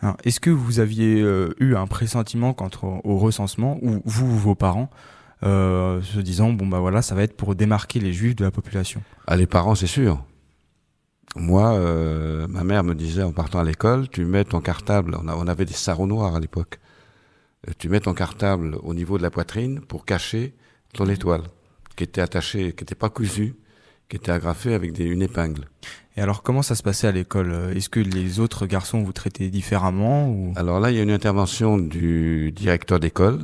Alors, 0.00 0.16
Est-ce 0.24 0.40
que 0.40 0.50
vous 0.50 0.80
aviez 0.80 1.20
eu 1.58 1.74
un 1.76 1.86
pressentiment 1.86 2.54
quant 2.54 2.70
au, 2.82 3.00
au 3.04 3.18
recensement, 3.18 3.78
ou 3.82 4.00
vous 4.06 4.26
ou 4.26 4.38
vos 4.38 4.54
parents, 4.54 4.88
se 5.42 6.20
disant 6.20 6.52
bon 6.52 6.66
bah 6.66 6.80
voilà, 6.80 7.02
ça 7.02 7.14
va 7.14 7.22
être 7.22 7.36
pour 7.36 7.54
démarquer 7.54 8.00
les 8.00 8.14
juifs 8.14 8.34
de 8.34 8.44
la 8.44 8.50
population? 8.50 9.02
Ah, 9.26 9.36
les 9.36 9.46
parents, 9.46 9.74
c'est 9.74 9.86
sûr. 9.86 10.24
Moi, 11.36 11.72
euh, 11.74 12.46
ma 12.48 12.64
mère 12.64 12.82
me 12.84 12.94
disait 12.94 13.22
en 13.22 13.32
partant 13.32 13.60
à 13.60 13.64
l'école, 13.64 14.08
tu 14.08 14.24
mets 14.24 14.44
ton 14.44 14.60
cartable, 14.60 15.16
on, 15.22 15.28
a- 15.28 15.36
on 15.36 15.46
avait 15.46 15.64
des 15.64 15.74
sarraux 15.74 16.06
noirs 16.06 16.34
à 16.34 16.40
l'époque, 16.40 16.78
Euh, 17.68 17.72
tu 17.78 17.90
mets 17.90 18.00
ton 18.00 18.14
cartable 18.14 18.78
au 18.82 18.94
niveau 18.94 19.18
de 19.18 19.22
la 19.22 19.30
poitrine 19.30 19.80
pour 19.80 20.06
cacher 20.06 20.54
ton 20.94 21.06
étoile, 21.06 21.42
qui 21.94 22.04
était 22.04 22.22
attachée, 22.22 22.72
qui 22.72 22.82
n'était 22.82 22.94
pas 22.94 23.10
cousue, 23.10 23.54
qui 24.08 24.16
était 24.16 24.32
agrafée 24.32 24.72
avec 24.72 24.92
des, 24.92 25.04
une 25.04 25.20
épingle. 25.20 25.66
Et 26.16 26.22
alors 26.22 26.42
comment 26.42 26.62
ça 26.62 26.74
se 26.74 26.82
passait 26.82 27.06
à 27.06 27.12
l'école? 27.12 27.52
Est-ce 27.76 27.90
que 27.90 28.00
les 28.00 28.40
autres 28.40 28.64
garçons 28.66 29.02
vous 29.02 29.12
traitaient 29.12 29.50
différemment 29.50 30.28
ou... 30.30 30.54
Alors 30.56 30.80
là, 30.80 30.90
il 30.90 30.96
y 30.96 31.00
a 31.00 31.02
une 31.02 31.10
intervention 31.10 31.76
du 31.78 32.50
directeur 32.50 32.98
d'école, 32.98 33.40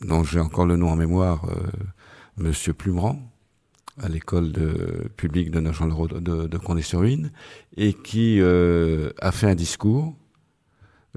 dont 0.00 0.22
j'ai 0.22 0.38
encore 0.40 0.64
le 0.64 0.76
nom 0.76 0.90
en 0.90 0.96
mémoire, 0.96 1.44
euh, 1.50 1.56
Monsieur 2.36 2.72
Plumeran, 2.74 3.16
à 4.00 4.08
l'école 4.08 4.52
publique 5.16 5.50
de 5.50 5.60
de, 5.60 6.58
Condé-sur-Huine, 6.58 7.30
et 7.76 7.92
qui 7.92 8.40
euh, 8.40 9.10
a 9.20 9.32
fait 9.32 9.46
un 9.46 9.54
discours, 9.54 10.14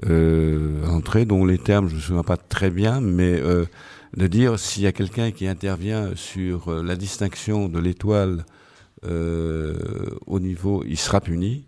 euh, 0.06 1.24
dont 1.26 1.44
les 1.44 1.58
termes, 1.58 1.88
je 1.88 1.92
ne 1.92 1.98
me 1.98 2.02
souviens 2.02 2.22
pas 2.22 2.36
très 2.36 2.70
bien, 2.70 3.00
mais 3.00 3.40
euh, 3.40 3.66
de 4.16 4.26
dire 4.26 4.58
s'il 4.58 4.82
y 4.82 4.86
a 4.86 4.92
quelqu'un 4.92 5.30
qui 5.30 5.46
intervient 5.46 6.10
sur 6.16 6.68
euh, 6.68 6.82
la 6.82 6.96
distinction 6.96 7.68
de 7.68 7.78
l'étoile 7.78 8.44
au 9.04 10.38
niveau, 10.38 10.84
il 10.86 10.96
sera 10.96 11.20
puni. 11.20 11.66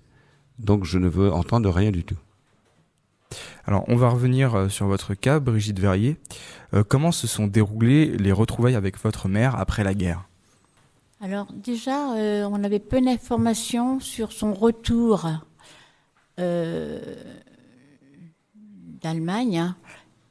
Donc 0.61 0.85
je 0.85 1.01
ne 1.01 1.09
veux 1.09 1.33
entendre 1.33 1.69
rien 1.69 1.91
du 1.91 2.05
tout. 2.05 2.19
Alors 3.65 3.85
on 3.89 3.97
va 3.97 4.09
revenir 4.09 4.71
sur 4.71 4.87
votre 4.87 5.15
cas, 5.15 5.41
Brigitte 5.41 5.81
Verrier. 5.81 6.17
Comment 6.87 7.11
se 7.11 7.27
sont 7.27 7.49
déroulées 7.49 8.17
les 8.17 8.31
retrouvailles 8.31 8.77
avec 8.77 9.03
votre 9.03 9.27
mère 9.27 9.59
après 9.59 9.83
la 9.83 9.95
guerre? 9.95 10.29
Alors 11.25 11.47
déjà, 11.55 12.13
euh, 12.17 12.47
on 12.53 12.63
avait 12.65 12.79
peu 12.79 13.01
d'informations 13.01 13.99
sur 13.99 14.31
son 14.31 14.53
retour 14.53 15.27
euh, 16.39 17.01
d'Allemagne. 19.01 19.59
hein. 19.59 19.77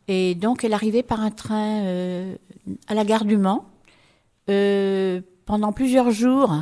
Et 0.08 0.36
donc, 0.36 0.64
elle 0.64 0.74
arrivait 0.74 1.02
par 1.02 1.20
un 1.22 1.32
train 1.32 1.82
euh, 1.82 2.36
à 2.88 2.94
la 2.94 3.06
gare 3.06 3.26
du 3.26 3.38
Mans. 3.38 3.66
Pendant 4.46 5.72
plusieurs 5.74 6.12
jours, 6.12 6.54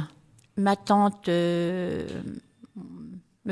ma 0.55 0.77
tante 0.77 1.27
me 1.27 2.07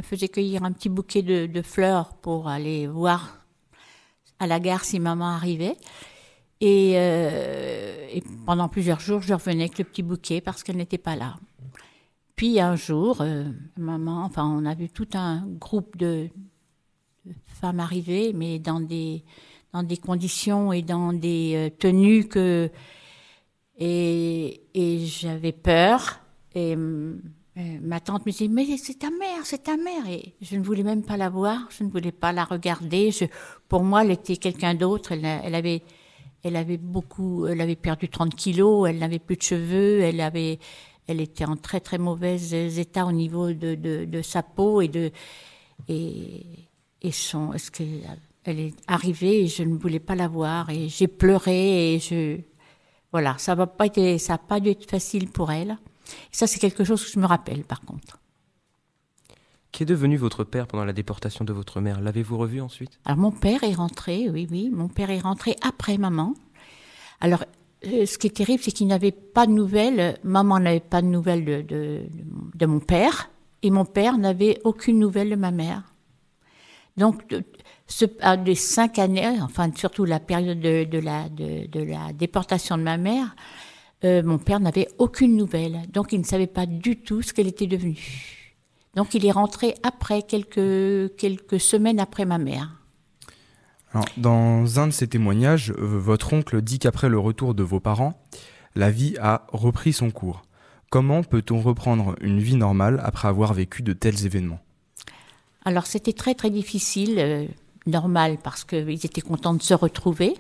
faisait 0.01 0.29
cueillir 0.29 0.63
un 0.63 0.71
petit 0.71 0.88
bouquet 0.88 1.24
de 1.24 1.62
fleurs 1.62 2.13
pour 2.13 2.48
aller 2.48 2.88
voir 2.88 3.43
à 4.39 4.48
la 4.48 4.62
gare 4.62 4.86
si 4.86 5.01
maman 5.01 5.27
arrivait. 5.27 5.75
Et, 6.62 6.94
euh, 6.96 8.08
et 8.12 8.22
pendant 8.46 8.68
plusieurs 8.68 9.00
jours, 9.00 9.22
je 9.22 9.34
revenais 9.34 9.63
avec 9.63 9.78
le 9.78 9.86
petit 9.86 10.04
bouquet 10.04 10.42
parce 10.42 10.63
qu'elle 10.63 10.78
n'était 10.78 10.98
pas 10.98 11.16
là. 11.16 11.38
Puis 12.36 12.60
un 12.60 12.75
jour, 12.75 13.22
euh, 13.22 13.46
maman, 13.78 14.24
enfin, 14.24 14.46
on 14.46 14.66
a 14.66 14.74
vu 14.74 14.89
tout 14.89 15.08
un 15.13 15.46
groupe 15.60 15.98
de, 15.98 16.30
femmes 17.46 17.80
arriver, 17.80 18.34
mais 18.34 18.60
dans 18.60 18.80
des 18.80 19.24
dans 19.74 19.84
des 19.84 19.98
conditions 19.98 20.74
et 20.74 20.82
dans 20.82 21.13
des 21.13 21.54
euh, 21.56 21.70
tenues 21.70 22.28
que 22.28 22.72
et, 23.78 24.62
et 24.74 25.06
j'avais 25.06 25.51
peur 25.51 26.22
et 26.56 26.75
euh, 26.75 27.18
ma 27.56 28.00
tante 28.00 28.25
me 28.25 28.32
disait 28.32 28.48
mais 28.48 28.66
c'est 28.78 29.00
ta 29.00 29.10
mère, 29.12 29.46
c'est 29.46 29.63
ta 29.63 29.78
mère 29.78 30.08
et 30.08 30.34
je 30.42 30.56
ne 30.56 30.63
voulais 30.63 30.84
même 30.84 31.04
pas 31.04 31.18
la 31.18 31.30
voir, 31.30 31.68
je 31.70 31.84
ne 31.84 31.89
voulais 31.89 32.12
pas 32.12 32.32
la 32.32 32.46
regarder. 32.46 33.12
Je, 33.12 33.25
pour 33.68 33.84
moi, 33.84 34.04
elle 34.04 34.12
était 34.12 34.38
quelqu'un 34.38 34.74
d'autre. 34.74 35.12
Elle 35.12 35.56
avait 35.56 35.84
elle 36.43 36.55
avait 36.55 36.77
beaucoup, 36.77 37.46
elle 37.48 37.62
avait 37.62 37.75
perdu 37.75 38.10
30 38.10 38.36
kilos, 38.36 38.89
elle 38.89 39.00
n'avait 39.00 39.19
plus 39.19 39.36
de 39.36 39.41
cheveux, 39.41 40.01
elle 40.01 40.22
avait, 40.22 40.60
elle 41.08 41.22
était 41.22 41.46
en 41.46 41.55
très 41.55 41.79
très 41.79 41.98
mauvais 41.98 42.38
état 42.79 43.05
au 43.05 43.12
niveau 43.12 43.51
de, 43.51 43.75
de, 43.75 44.22
sa 44.22 44.43
peau 44.43 44.81
et 44.81 44.88
de 44.88 45.12
et, 45.88 46.46
et 47.01 47.12
son, 47.12 47.53
est-ce 47.53 47.72
que 47.72 47.84
elle 48.43 48.60
est 48.60 48.75
arrivée 48.88 49.43
et 49.43 49.48
je 49.48 49.63
ne 49.63 49.77
voulais 49.77 50.00
pas 50.00 50.15
la 50.15 50.27
voir 50.27 50.69
et 50.69 50.88
j'ai 50.89 51.08
pleuré 51.08 51.96
et 51.96 52.00
je, 52.00 52.39
voilà, 53.12 53.36
ça 53.38 53.55
va 53.55 53.67
pas 53.67 53.86
été, 53.86 54.17
ça 54.17 54.36
a 54.36 54.38
pas 54.38 54.60
dû 54.60 54.69
être 54.69 54.89
facile 54.89 55.29
pour 55.29 55.51
elle. 55.51 55.77
Et 56.31 56.36
ça 56.36 56.48
c'est 56.48 56.60
quelque 56.60 56.84
chose 56.84 57.03
que 57.05 57.12
je 57.12 57.19
me 57.19 57.25
rappelle 57.25 57.63
par 57.63 57.81
contre. 57.81 58.19
Qu'est 59.72 59.86
devenu 59.86 60.18
votre 60.18 60.44
père 60.44 60.68
pendant 60.68 60.84
la 60.84 60.94
déportation 60.94 61.46
de 61.46 61.54
votre 61.54 61.80
mère? 61.80 62.02
L'avez-vous 62.02 62.38
revu 62.38 62.60
ensuite? 62.60 63.00
Alors 63.06 63.20
mon 63.20 63.32
père 63.32 63.64
est 63.64 63.74
rentré, 63.74 64.30
oui, 64.30 64.48
oui, 64.50 64.70
mon 64.70 64.88
père 64.88 65.12
est 65.12 65.20
rentré 65.20 65.56
après 65.62 65.98
maman. 65.98 66.34
Alors 67.22 67.46
euh, 67.86 68.06
ce 68.06 68.18
qui 68.18 68.28
est 68.28 68.32
terrible, 68.36 68.62
c'est 68.64 68.72
qu'il 68.72 68.88
n'avait 68.88 69.12
pas 69.12 69.46
de 69.46 69.52
nouvelles. 69.52 70.18
Maman 70.24 70.60
n'avait 70.60 70.80
pas 70.80 71.02
de 71.02 71.08
nouvelles 71.08 71.46
de, 71.46 72.02
de, 72.56 72.66
mon 72.66 72.80
père 72.80 73.30
et 73.62 73.70
mon 73.70 73.86
père 73.86 74.18
n'avait 74.18 74.60
aucune 74.64 75.00
nouvelle 75.00 75.30
de 75.30 75.36
ma 75.36 75.52
mère. 75.52 75.84
Donc 76.98 77.24
ce, 77.88 78.06
à 78.22 78.38
des 78.38 78.56
cinq 78.56 79.00
années, 79.00 79.40
enfin 79.42 79.70
surtout 79.76 80.04
la 80.04 80.20
période 80.20 80.60
de, 80.60 80.84
de 80.84 80.98
la, 80.98 81.30
de 81.30 81.84
la 81.84 82.12
déportation 82.12 82.78
de 82.78 82.84
ma 82.84 82.98
mère, 82.98 83.36
euh, 84.04 84.24
mon 84.24 84.40
père 84.40 84.60
n'avait 84.60 84.88
aucune 84.98 85.38
nouvelle. 85.38 85.84
Donc 85.94 86.12
il 86.12 86.20
ne 86.20 86.26
savait 86.26 86.48
pas 86.48 86.66
du 86.66 86.98
tout 86.98 87.22
ce 87.22 87.34
qu'elle 87.34 87.48
était 87.48 87.68
devenue. 87.68 88.38
Donc 88.96 89.13
il 89.13 89.25
est 89.25 89.31
rentré 89.31 89.75
après, 89.84 90.24
quelques, 90.24 91.15
quelques 91.15 91.60
semaines 91.60 92.00
après 92.00 92.25
ma 92.25 92.38
mère. 92.38 92.79
Alors, 93.93 94.05
Dans 94.17 94.79
un 94.79 94.88
de 94.88 94.91
ses 94.91 95.08
témoignages, 95.08 95.72
votre 95.77 96.34
oncle 96.34 96.62
dit 96.62 96.79
qu'après 96.79 97.10
le 97.10 97.19
retour 97.19 97.55
de 97.55 97.63
vos 97.63 97.79
parents, 97.79 98.22
la 98.75 98.91
vie 98.91 99.15
a 99.19 99.48
repris 99.51 99.93
son 99.93 100.12
cours. 100.12 100.43
Comment 100.89 101.24
peut-on 101.24 101.60
reprendre 101.60 102.15
une 102.22 102.39
vie 102.39 102.55
normale 102.55 103.00
après 103.03 103.27
avoir 103.27 103.53
vécu 103.53 103.84
de 103.84 103.93
tels 103.93 104.25
événements? 104.25 104.60
Alors 105.65 105.86
c'était 105.86 106.13
très 106.13 106.34
très 106.34 106.50
difficile, 106.50 107.15
euh, 107.19 107.46
normal, 107.86 108.38
parce 108.43 108.63
qu'ils 108.63 109.05
étaient 109.05 109.22
contents 109.22 109.53
de 109.53 109.62
se 109.62 109.74
retrouver 109.74 110.36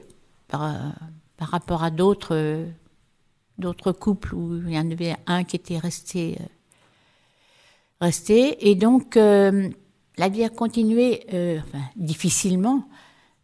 par, 0.47 0.63
euh, 0.63 0.89
par 1.37 1.49
rapport 1.49 1.83
à 1.83 1.91
d'autres 1.91 2.35
euh, 2.35 2.65
d'autres 3.59 3.91
couples 3.91 4.33
où 4.33 4.55
il 4.55 4.73
y 4.73 4.79
en 4.79 4.89
avait 4.89 5.15
un 5.27 5.43
qui 5.43 5.55
était 5.55 5.77
resté 5.77 6.37
euh, 6.39 6.43
resté 8.01 8.69
et 8.69 8.75
donc 8.75 9.17
euh, 9.17 9.69
la 10.17 10.29
vie 10.29 10.43
a 10.43 10.49
continué 10.49 11.25
euh, 11.33 11.59
enfin, 11.59 11.83
difficilement. 11.95 12.83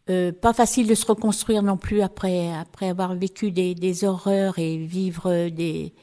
Euh, 0.10 0.32
pas 0.32 0.54
facile 0.54 0.88
de 0.88 0.94
se 0.94 1.06
reconstruire 1.06 1.64
non 1.64 1.78
plus 1.78 2.02
après 2.02 2.54
après 2.54 2.90
avoir 2.90 3.16
vécu 3.16 3.50
des, 3.52 3.74
des 3.74 4.04
horreurs 4.04 4.60
et 4.60 4.78
vivre 4.78 5.50
des 5.50 5.94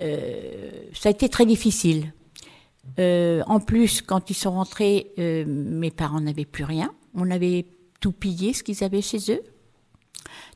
euh, 0.00 0.70
ça 0.94 1.08
a 1.08 1.12
été 1.12 1.28
très 1.28 1.46
difficile. 1.46 2.12
En 2.98 3.60
plus, 3.60 4.02
quand 4.02 4.28
ils 4.28 4.34
sont 4.34 4.50
rentrés, 4.50 5.12
mes 5.16 5.90
parents 5.90 6.20
n'avaient 6.20 6.44
plus 6.44 6.64
rien. 6.64 6.92
On 7.14 7.30
avait 7.30 7.66
tout 8.00 8.12
pillé, 8.12 8.52
ce 8.52 8.64
qu'ils 8.64 8.82
avaient 8.82 9.00
chez 9.00 9.32
eux. 9.32 9.40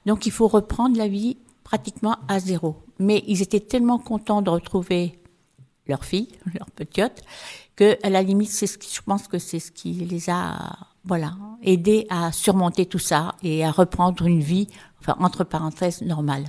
Donc, 0.05 0.27
il 0.27 0.33
faut 0.33 0.49
reprendre 0.49 0.99
la 0.99 1.07
vie 1.07 1.37
pratiquement 1.63 2.17
à 2.27 2.41
zéro. 2.41 2.77
Mais 2.99 3.23
ils 3.29 3.43
étaient 3.43 3.61
tellement 3.61 3.99
contents 3.99 4.43
de 4.43 4.51
retrouver 4.51 5.21
leur 5.89 6.05
fille, 6.05 6.29
leur 6.55 6.71
petite, 6.71 7.23
que 7.77 7.97
à 8.03 8.11
la 8.11 8.23
limite, 8.23 8.51
c'est 8.51 8.67
ce 8.67 8.79
qui, 8.79 8.93
je 8.95 9.03
pense 9.03 9.29
que 9.29 9.39
c'est 9.39 9.61
ce 9.61 9.71
qui 9.71 9.93
les 9.93 10.31
a, 10.31 10.77
voilà, 11.05 11.37
aidés 11.63 12.07
à 12.11 12.33
surmonter 12.33 12.87
tout 12.87 12.99
ça 12.99 13.35
et 13.43 13.65
à 13.65 13.71
reprendre 13.71 14.27
une 14.27 14.41
vie, 14.41 14.69
enfin 15.01 15.17
entre 15.19 15.45
parenthèses, 15.45 16.03
normale. 16.03 16.47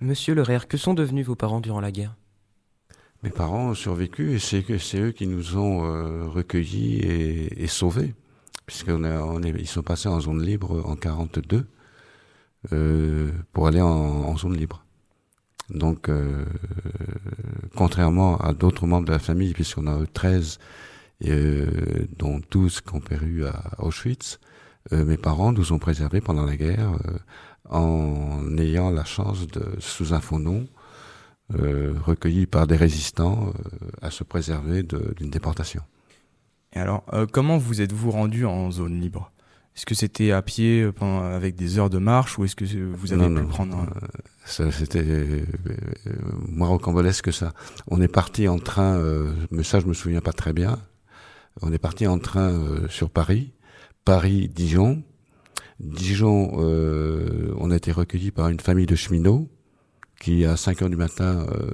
Monsieur 0.00 0.34
Le 0.34 0.58
que 0.66 0.76
sont 0.76 0.94
devenus 0.94 1.26
vos 1.26 1.36
parents 1.36 1.60
durant 1.60 1.80
la 1.80 1.92
guerre? 1.92 2.14
Mes 3.22 3.30
parents 3.30 3.68
ont 3.68 3.74
survécu 3.74 4.32
et 4.32 4.38
c'est 4.40 4.98
eux 4.98 5.12
qui 5.12 5.28
nous 5.28 5.56
ont 5.56 5.84
euh, 5.84 6.26
recueillis 6.26 6.96
et, 6.98 7.62
et 7.62 7.68
sauvés, 7.68 8.14
puisqu'on 8.66 9.04
on 9.04 9.40
ils 9.42 9.68
sont 9.68 9.82
passés 9.82 10.08
en 10.08 10.18
zone 10.18 10.42
libre 10.42 10.82
en 10.84 10.96
42 10.96 11.64
euh, 12.72 13.30
pour 13.52 13.68
aller 13.68 13.80
en, 13.80 13.88
en, 13.88 14.36
zone 14.36 14.56
libre. 14.56 14.84
Donc, 15.70 16.08
euh, 16.08 16.44
contrairement 17.76 18.36
à 18.38 18.52
d'autres 18.52 18.86
membres 18.86 19.06
de 19.06 19.12
la 19.12 19.18
famille, 19.18 19.52
puisqu'on 19.52 19.86
a 19.86 19.98
13, 20.06 20.58
euh, 21.26 21.66
dont 22.18 22.40
12 22.50 22.80
qui 22.80 22.94
ont 22.94 23.00
péru 23.00 23.46
à 23.46 23.62
Auschwitz, 23.78 24.38
euh, 24.92 25.04
mes 25.04 25.16
parents 25.16 25.52
nous 25.52 25.72
ont 25.72 25.78
préservés 25.78 26.20
pendant 26.20 26.44
la 26.44 26.56
guerre 26.56 26.92
euh, 27.06 27.18
en 27.68 28.56
ayant 28.58 28.90
la 28.90 29.04
chance 29.04 29.46
de, 29.46 29.62
sous 29.78 30.12
un 30.12 30.20
faux 30.20 30.38
nom, 30.38 30.66
euh, 31.54 31.94
recueillis 32.04 32.46
par 32.46 32.66
des 32.66 32.76
résistants, 32.76 33.48
euh, 33.48 33.78
à 34.00 34.10
se 34.10 34.24
préserver 34.24 34.82
d'une 34.82 35.30
déportation. 35.30 35.82
Et 36.74 36.78
alors, 36.78 37.04
comment 37.32 37.58
vous 37.58 37.82
êtes-vous 37.82 38.10
rendu 38.10 38.46
en 38.46 38.70
zone 38.70 38.98
libre? 38.98 39.30
Est-ce 39.76 39.86
que 39.86 39.94
c'était 39.94 40.32
à 40.32 40.42
pied 40.42 40.90
pendant, 40.92 41.22
avec 41.22 41.56
des 41.56 41.78
heures 41.78 41.90
de 41.90 41.98
marche 41.98 42.38
ou 42.38 42.44
est-ce 42.44 42.54
que 42.56 42.64
vous 42.64 43.12
avez 43.12 43.22
non, 43.22 43.34
pu 43.34 43.42
non, 43.42 43.48
prendre 43.48 43.76
un... 43.76 44.70
C'était 44.70 45.44
moins 46.48 46.68
rocambolesque 46.68 47.26
que 47.26 47.30
ça. 47.30 47.54
On 47.88 48.00
est 48.02 48.08
parti 48.08 48.48
en 48.48 48.58
train, 48.58 49.00
mais 49.50 49.62
ça 49.62 49.80
je 49.80 49.86
me 49.86 49.94
souviens 49.94 50.20
pas 50.20 50.32
très 50.32 50.52
bien. 50.52 50.78
On 51.62 51.72
est 51.72 51.78
parti 51.78 52.06
en 52.06 52.18
train 52.18 52.52
sur 52.90 53.08
Paris, 53.08 53.54
Paris-Dijon, 54.04 55.02
Dijon, 55.82 56.52
euh, 56.58 57.52
on 57.58 57.70
a 57.72 57.76
été 57.76 57.90
recueillis 57.90 58.30
par 58.30 58.48
une 58.48 58.60
famille 58.60 58.86
de 58.86 58.94
cheminots 58.94 59.48
qui, 60.20 60.44
à 60.44 60.56
5 60.56 60.82
heures 60.82 60.90
du 60.90 60.96
matin, 60.96 61.44
euh, 61.50 61.72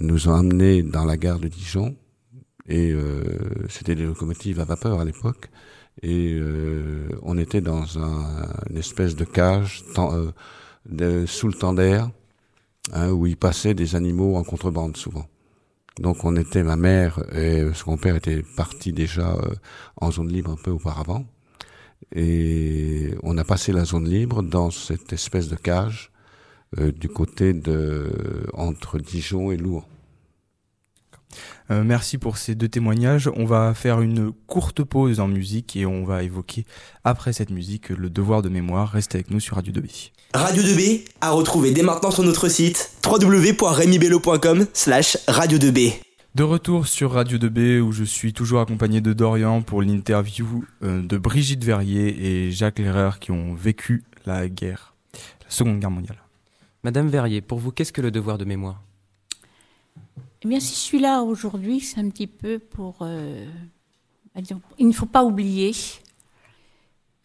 nous 0.00 0.28
ont 0.28 0.34
amenés 0.34 0.82
dans 0.82 1.06
la 1.06 1.16
gare 1.16 1.38
de 1.38 1.48
Dijon. 1.48 1.96
Et 2.68 2.92
euh, 2.92 3.22
c'était 3.68 3.94
des 3.94 4.04
locomotives 4.04 4.60
à 4.60 4.64
vapeur 4.64 5.00
à 5.00 5.04
l'époque. 5.04 5.48
Et 6.02 6.34
euh, 6.34 7.08
on 7.22 7.38
était 7.38 7.60
dans 7.60 7.98
un, 7.98 8.46
une 8.70 8.76
espèce 8.76 9.16
de 9.16 9.24
cage 9.24 9.84
euh, 9.98 11.26
sous 11.26 11.48
le 11.48 11.54
temps 11.54 11.72
d'air, 11.72 12.10
hein, 12.92 13.10
où 13.10 13.26
il 13.26 13.36
passait 13.36 13.74
des 13.74 13.96
animaux 13.96 14.36
en 14.36 14.44
contrebande 14.44 14.96
souvent. 14.96 15.26
Donc 15.98 16.24
on 16.24 16.36
était, 16.36 16.62
ma 16.62 16.76
mère 16.76 17.20
et 17.34 17.64
son 17.74 17.96
père 17.96 18.14
était 18.14 18.44
parti 18.56 18.92
déjà 18.92 19.36
en 19.96 20.12
zone 20.12 20.28
libre 20.28 20.52
un 20.52 20.56
peu 20.62 20.70
auparavant. 20.70 21.26
Et 22.14 23.14
on 23.22 23.36
a 23.36 23.44
passé 23.44 23.72
la 23.72 23.84
zone 23.84 24.08
libre 24.08 24.42
dans 24.42 24.70
cette 24.70 25.12
espèce 25.12 25.48
de 25.48 25.56
cage 25.56 26.12
euh, 26.78 26.92
du 26.92 27.08
côté 27.08 27.52
de 27.52 28.12
entre 28.54 28.98
Dijon 28.98 29.50
et 29.50 29.56
Lourdes. 29.56 29.86
Euh, 31.70 31.84
merci 31.84 32.18
pour 32.18 32.38
ces 32.38 32.54
deux 32.54 32.68
témoignages. 32.68 33.30
On 33.36 33.44
va 33.44 33.74
faire 33.74 34.00
une 34.00 34.32
courte 34.46 34.82
pause 34.82 35.20
en 35.20 35.28
musique 35.28 35.76
et 35.76 35.86
on 35.86 36.04
va 36.04 36.22
évoquer 36.22 36.64
après 37.04 37.32
cette 37.32 37.50
musique 37.50 37.90
le 37.90 38.10
devoir 38.10 38.42
de 38.42 38.48
mémoire. 38.48 38.90
Restez 38.90 39.18
avec 39.18 39.30
nous 39.30 39.40
sur 39.40 39.56
Radio 39.56 39.72
2B. 39.72 40.10
Radio 40.34 40.62
2B 40.62 41.04
à 41.20 41.30
retrouver 41.30 41.72
dès 41.72 41.82
maintenant 41.82 42.10
sur 42.10 42.22
notre 42.22 42.48
site 42.48 42.92
www.remibello.com 43.04 44.66
slash 44.72 45.16
radio 45.26 45.58
2B. 45.58 45.94
De 46.34 46.42
retour 46.42 46.86
sur 46.86 47.12
Radio 47.12 47.38
2B 47.38 47.80
où 47.80 47.90
je 47.92 48.04
suis 48.04 48.32
toujours 48.32 48.60
accompagné 48.60 49.00
de 49.00 49.12
Dorian 49.12 49.62
pour 49.62 49.82
l'interview 49.82 50.64
euh, 50.82 51.02
de 51.02 51.18
Brigitte 51.18 51.64
Verrier 51.64 52.46
et 52.46 52.52
Jacques 52.52 52.78
Lerrer 52.78 53.18
qui 53.20 53.32
ont 53.32 53.54
vécu 53.54 54.04
la 54.26 54.48
guerre, 54.48 54.94
la 55.14 55.50
Seconde 55.50 55.80
Guerre 55.80 55.90
mondiale. 55.90 56.18
Madame 56.84 57.08
Verrier, 57.08 57.40
pour 57.40 57.58
vous, 57.58 57.72
qu'est-ce 57.72 57.92
que 57.92 58.02
le 58.02 58.10
devoir 58.10 58.38
de 58.38 58.44
mémoire? 58.44 58.82
Eh 60.44 60.46
bien, 60.46 60.60
si 60.60 60.74
je 60.74 60.78
suis 60.78 61.00
là 61.00 61.22
aujourd'hui, 61.22 61.80
c'est 61.80 61.98
un 61.98 62.08
petit 62.10 62.28
peu 62.28 62.60
pour... 62.60 62.98
Euh, 63.00 63.44
il 64.78 64.86
ne 64.86 64.92
faut 64.92 65.06
pas 65.06 65.24
oublier. 65.24 65.72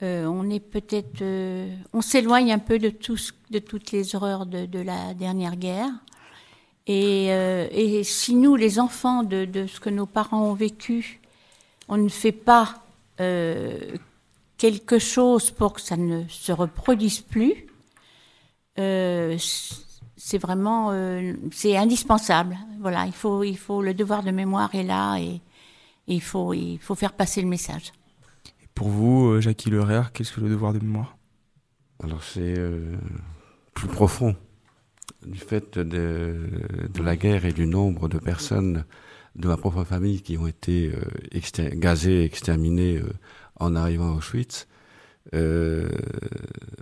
Euh, 0.02 0.26
on 0.26 0.50
est 0.50 0.60
peut-être... 0.60 1.22
Euh, 1.22 1.76
on 1.94 2.02
s'éloigne 2.02 2.52
un 2.52 2.58
peu 2.58 2.80
de, 2.80 2.90
tout, 2.90 3.20
de 3.52 3.60
toutes 3.60 3.92
les 3.92 4.16
horreurs 4.16 4.48
de, 4.48 4.80
la 4.80 5.14
dernière 5.14 5.58
guerre. 5.58 5.92
Et, 6.88 8.02
si 8.04 8.34
nous, 8.34 8.56
les 8.56 8.80
enfants, 8.80 9.22
de, 9.22 9.68
ce 9.68 9.80
que 9.80 9.92
nos 9.92 10.08
parents 10.08 10.50
ont 10.50 10.56
vécu, 10.56 11.22
on 11.88 11.98
ne 11.98 12.10
fait 12.10 12.32
pas 12.32 12.84
quelque 14.58 14.98
chose 14.98 15.52
pour 15.52 15.74
que 15.74 15.82
ça 15.82 15.98
ne 15.98 16.28
se 16.28 16.52
reproduise 16.52 17.22
plus, 17.22 17.68
c'est 20.26 20.38
vraiment, 20.38 20.92
euh, 20.92 21.34
c'est 21.52 21.76
indispensable. 21.76 22.58
Voilà, 22.80 23.06
il 23.06 23.12
faut, 23.12 23.44
il 23.44 23.58
faut, 23.58 23.82
le 23.82 23.94
devoir 23.94 24.24
de 24.24 24.32
mémoire 24.32 24.74
est 24.74 24.84
là 24.84 25.18
et, 25.18 25.42
et 26.08 26.14
il 26.16 26.22
faut, 26.22 26.54
il 26.54 26.80
faut 26.80 26.96
faire 26.96 27.12
passer 27.12 27.42
le 27.42 27.48
message. 27.50 27.92
Et 28.64 28.68
pour 28.74 28.88
vous, 28.88 29.32
euh, 29.32 29.42
Jackie 29.42 29.70
Lerer, 29.70 30.04
qu'est-ce 30.14 30.32
que 30.32 30.40
le 30.40 30.50
devoir 30.50 30.72
de 30.72 30.80
mémoire? 30.80 31.18
Alors 32.02 32.24
c'est 32.24 32.56
plus 33.74 33.88
profond 33.88 34.36
du 35.26 35.40
fait 35.40 35.78
de, 35.78 36.40
de, 36.94 37.04
la 37.04 37.16
guerre 37.18 37.46
et 37.46 37.52
du 37.54 37.68
nombre 37.68 38.08
de 38.08 38.18
personnes 38.18 38.86
de 39.36 39.48
ma 39.48 39.58
propre 39.58 39.84
famille 39.84 40.22
qui 40.22 40.38
ont 40.38 40.48
été 40.48 40.94
euh, 40.94 41.02
exter 41.32 41.72
gazées, 41.76 42.24
exterminées 42.24 42.98
euh, 42.98 43.14
en 43.60 43.76
arrivant 43.76 44.14
à 44.14 44.18
Auschwitz, 44.18 44.68
euh, 45.34 45.90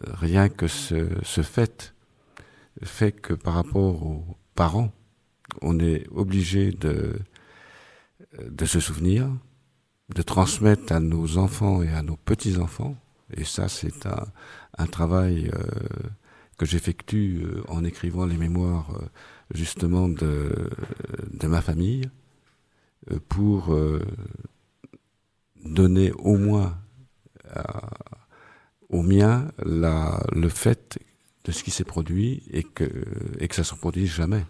rien 0.06 0.50
que 0.50 0.68
ce, 0.68 1.08
ce, 1.24 1.42
fait 1.42 1.94
fait 2.84 3.12
que 3.12 3.34
par 3.34 3.54
rapport 3.54 4.06
aux 4.06 4.26
parents, 4.56 4.92
on 5.62 5.80
est 5.80 6.08
obligé 6.12 6.72
de, 6.72 7.20
se 8.66 8.80
souvenir, 8.80 9.30
de 10.16 10.22
transmettre 10.22 10.94
à 10.94 11.00
nos 11.00 11.38
enfants 11.38 11.82
et 11.84 11.90
à 11.90 12.02
nos 12.02 12.16
petits-enfants, 12.16 12.96
et 13.36 13.44
ça 13.44 13.68
c'est 13.68 14.06
un, 14.06 14.88
travail 14.88 15.52
que 16.62 16.68
j'effectue 16.68 17.42
euh, 17.44 17.64
en 17.70 17.84
écrivant 17.84 18.28
les 18.28 18.38
mémoires 18.38 18.92
euh, 18.92 19.06
justement 19.52 20.08
de, 20.08 20.70
ma 21.44 21.60
famille 21.60 22.04
euh, 23.10 23.20
pour 23.30 23.76
donner 25.66 26.12
au 26.12 26.38
moins 26.38 26.78
miens 28.92 29.52
la, 29.66 30.24
le 30.34 30.50
fait 30.50 31.00
de 31.46 31.52
ce 31.52 31.64
qui 31.64 31.72
s'est 31.72 31.84
produit 31.84 32.44
et 32.52 32.64
que, 32.64 32.90
et 33.40 33.48
que 33.48 33.56
ça 33.56 33.64
se 33.64 33.74
reproduise 33.74 34.12
jamais 34.12 34.46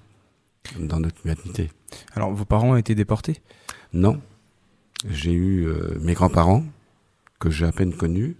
dans 0.79 0.99
notre 0.99 1.25
humanité. 1.25 1.71
Alors, 2.13 2.31
vos 2.31 2.45
parents 2.45 2.71
ont 2.71 2.77
été 2.77 2.95
déportés? 2.95 3.41
Non. 3.93 4.21
J'ai 5.09 5.33
eu 5.33 5.65
euh, 5.67 5.97
mes 6.01 6.13
grands-parents, 6.13 6.63
que 7.39 7.49
j'ai 7.49 7.65
à 7.65 7.71
peine 7.71 7.93
connus. 7.93 8.35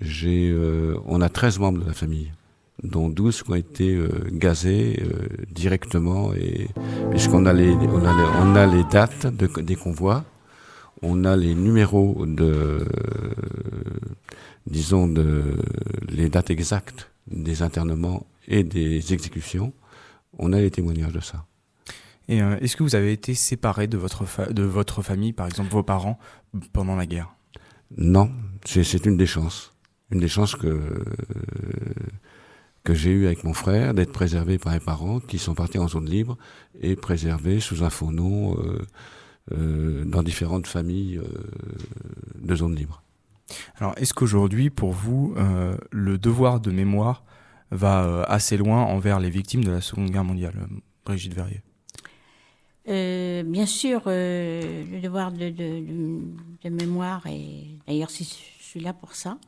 J'ai, 0.00 0.50
euh, 0.50 0.98
on 1.06 1.20
a 1.20 1.28
13 1.28 1.58
membres 1.58 1.80
de 1.80 1.86
la 1.86 1.94
famille 1.94 2.32
dont 2.82 3.08
12 3.08 3.42
qui 3.42 3.50
ont 3.50 3.54
été 3.54 3.94
euh, 3.94 4.08
gazés 4.30 5.02
euh, 5.02 5.28
directement 5.50 6.34
et 6.34 6.68
puisqu'on 7.10 7.46
a 7.46 7.52
les 7.52 7.70
on 7.70 8.04
a 8.04 8.12
les, 8.12 8.28
on 8.42 8.54
a 8.54 8.66
les 8.66 8.84
dates 8.84 9.26
de, 9.26 9.46
des 9.62 9.76
convois 9.76 10.24
on 11.02 11.24
a 11.24 11.36
les 11.36 11.54
numéros 11.54 12.26
de 12.26 12.44
euh, 12.44 12.84
disons 14.66 15.08
de 15.08 15.56
les 16.08 16.28
dates 16.28 16.50
exactes 16.50 17.10
des 17.28 17.62
internements 17.62 18.26
et 18.48 18.64
des 18.64 19.12
exécutions. 19.12 19.72
On 20.38 20.52
a 20.52 20.60
les 20.60 20.70
témoignages 20.70 21.12
de 21.12 21.20
ça. 21.20 21.46
Et 22.28 22.42
euh, 22.42 22.58
est-ce 22.60 22.76
que 22.76 22.82
vous 22.82 22.96
avez 22.96 23.12
été 23.12 23.34
séparé 23.34 23.86
de 23.86 23.96
votre 23.96 24.52
de 24.52 24.62
votre 24.62 25.02
famille 25.02 25.32
par 25.32 25.46
exemple 25.46 25.70
vos 25.70 25.82
parents 25.82 26.18
pendant 26.72 26.96
la 26.96 27.06
guerre? 27.06 27.34
Non. 27.96 28.30
C'est 28.64 29.06
une 29.06 29.16
des 29.16 29.26
chances. 29.26 29.72
Une 30.10 30.20
des 30.20 30.28
chances 30.28 30.56
que 30.56 31.04
que 32.86 32.94
j'ai 32.94 33.10
eu 33.10 33.26
avec 33.26 33.42
mon 33.42 33.52
frère, 33.52 33.94
d'être 33.94 34.12
préservé 34.12 34.58
par 34.58 34.72
mes 34.72 34.80
parents 34.80 35.18
qui 35.18 35.38
sont 35.38 35.54
partis 35.54 35.78
en 35.78 35.88
zone 35.88 36.08
libre 36.08 36.38
et 36.80 36.94
préservés 36.94 37.58
sous 37.58 37.82
un 37.82 37.90
faux 37.90 38.12
nom 38.12 38.56
euh, 38.56 38.78
euh, 39.52 40.04
dans 40.04 40.22
différentes 40.22 40.68
familles 40.68 41.18
euh, 41.18 41.26
de 42.40 42.54
zone 42.54 42.76
libre. 42.76 43.02
Alors, 43.76 43.94
est-ce 43.96 44.14
qu'aujourd'hui, 44.14 44.70
pour 44.70 44.92
vous, 44.92 45.34
euh, 45.36 45.76
le 45.90 46.18
devoir 46.18 46.60
de 46.60 46.70
mémoire 46.70 47.24
va 47.70 48.04
euh, 48.04 48.24
assez 48.26 48.56
loin 48.56 48.82
envers 48.82 49.20
les 49.20 49.30
victimes 49.30 49.64
de 49.64 49.70
la 49.70 49.80
Seconde 49.80 50.10
Guerre 50.10 50.24
mondiale, 50.24 50.54
Brigitte 51.04 51.34
Verrier? 51.34 51.62
Euh, 52.88 53.42
bien 53.42 53.66
sûr, 53.66 54.02
le 54.06 55.00
devoir 55.00 55.32
de, 55.32 55.50
mémoire, 56.68 57.26
et 57.26 57.66
d'ailleurs, 57.86 58.10
je 58.10 58.24
suis 58.24 58.80
là 58.80 58.92
pour 58.92 59.14
ça, 59.14 59.38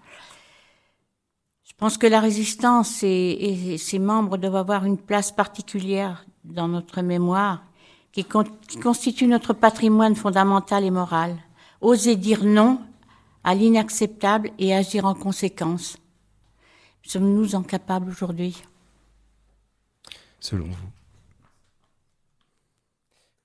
je 1.65 1.73
pense 1.77 1.97
que 1.97 2.09
la 2.09 2.19
résistance 2.19 3.05
et, 3.05 3.77
ses 3.79 4.01
membres 4.01 4.37
doivent 4.37 4.57
avoir 4.57 4.85
une 4.85 4.99
place 4.99 5.31
particulière 5.31 6.27
dans 6.45 6.67
notre 6.67 7.03
mémoire, 7.03 7.63
qui, 8.11 8.27
qui 8.67 8.81
constituent 8.81 9.29
notre 9.29 9.53
patrimoine 9.53 10.17
fondamental 10.17 10.83
et 10.83 10.91
moral. 10.91 11.37
Oser 11.81 12.17
dire 12.17 12.45
non 12.45 12.81
à 13.45 13.55
l'inacceptable 13.55 14.51
et 14.59 14.75
agir 14.75 15.05
en 15.05 15.15
conséquence. 15.15 15.97
Sommes-nous 17.03 17.55
en 17.55 17.63
capables 17.63 18.11
aujourd'hui? 18.11 18.63
Selon 20.41 20.67
vous 20.67 20.91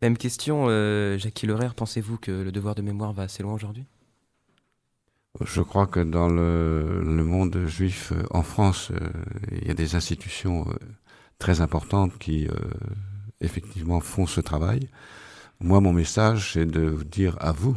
Même 0.01 0.17
question, 0.17 0.65
euh, 0.67 1.17
Jackie 1.17 1.47
Lerer, 1.47 1.69
pensez-vous 1.75 2.17
que 2.17 2.32
le 2.32 2.51
devoir 2.51 2.75
de 2.75 2.82
mémoire 2.82 3.13
va 3.13 3.23
assez 3.23 3.41
loin 3.41 3.53
aujourd'hui? 3.53 3.86
Je 5.41 5.62
crois 5.62 5.88
que 5.88 5.99
dans 5.99 6.27
le, 6.27 7.01
le 7.03 7.23
monde 7.23 7.65
juif 7.65 8.12
euh, 8.12 8.23
en 8.29 8.43
France, 8.43 8.91
euh, 8.91 9.10
il 9.51 9.67
y 9.67 9.71
a 9.71 9.73
des 9.73 9.95
institutions 9.95 10.67
euh, 10.69 10.73
très 11.39 11.62
importantes 11.62 12.17
qui 12.19 12.47
euh, 12.47 12.53
effectivement 13.41 13.99
font 13.99 14.27
ce 14.27 14.41
travail. 14.41 14.89
Moi, 15.60 15.79
mon 15.82 15.93
message, 15.93 16.53
c'est 16.53 16.65
de 16.65 16.82
vous 16.82 17.03
dire 17.03 17.36
à 17.39 17.51
vous, 17.51 17.75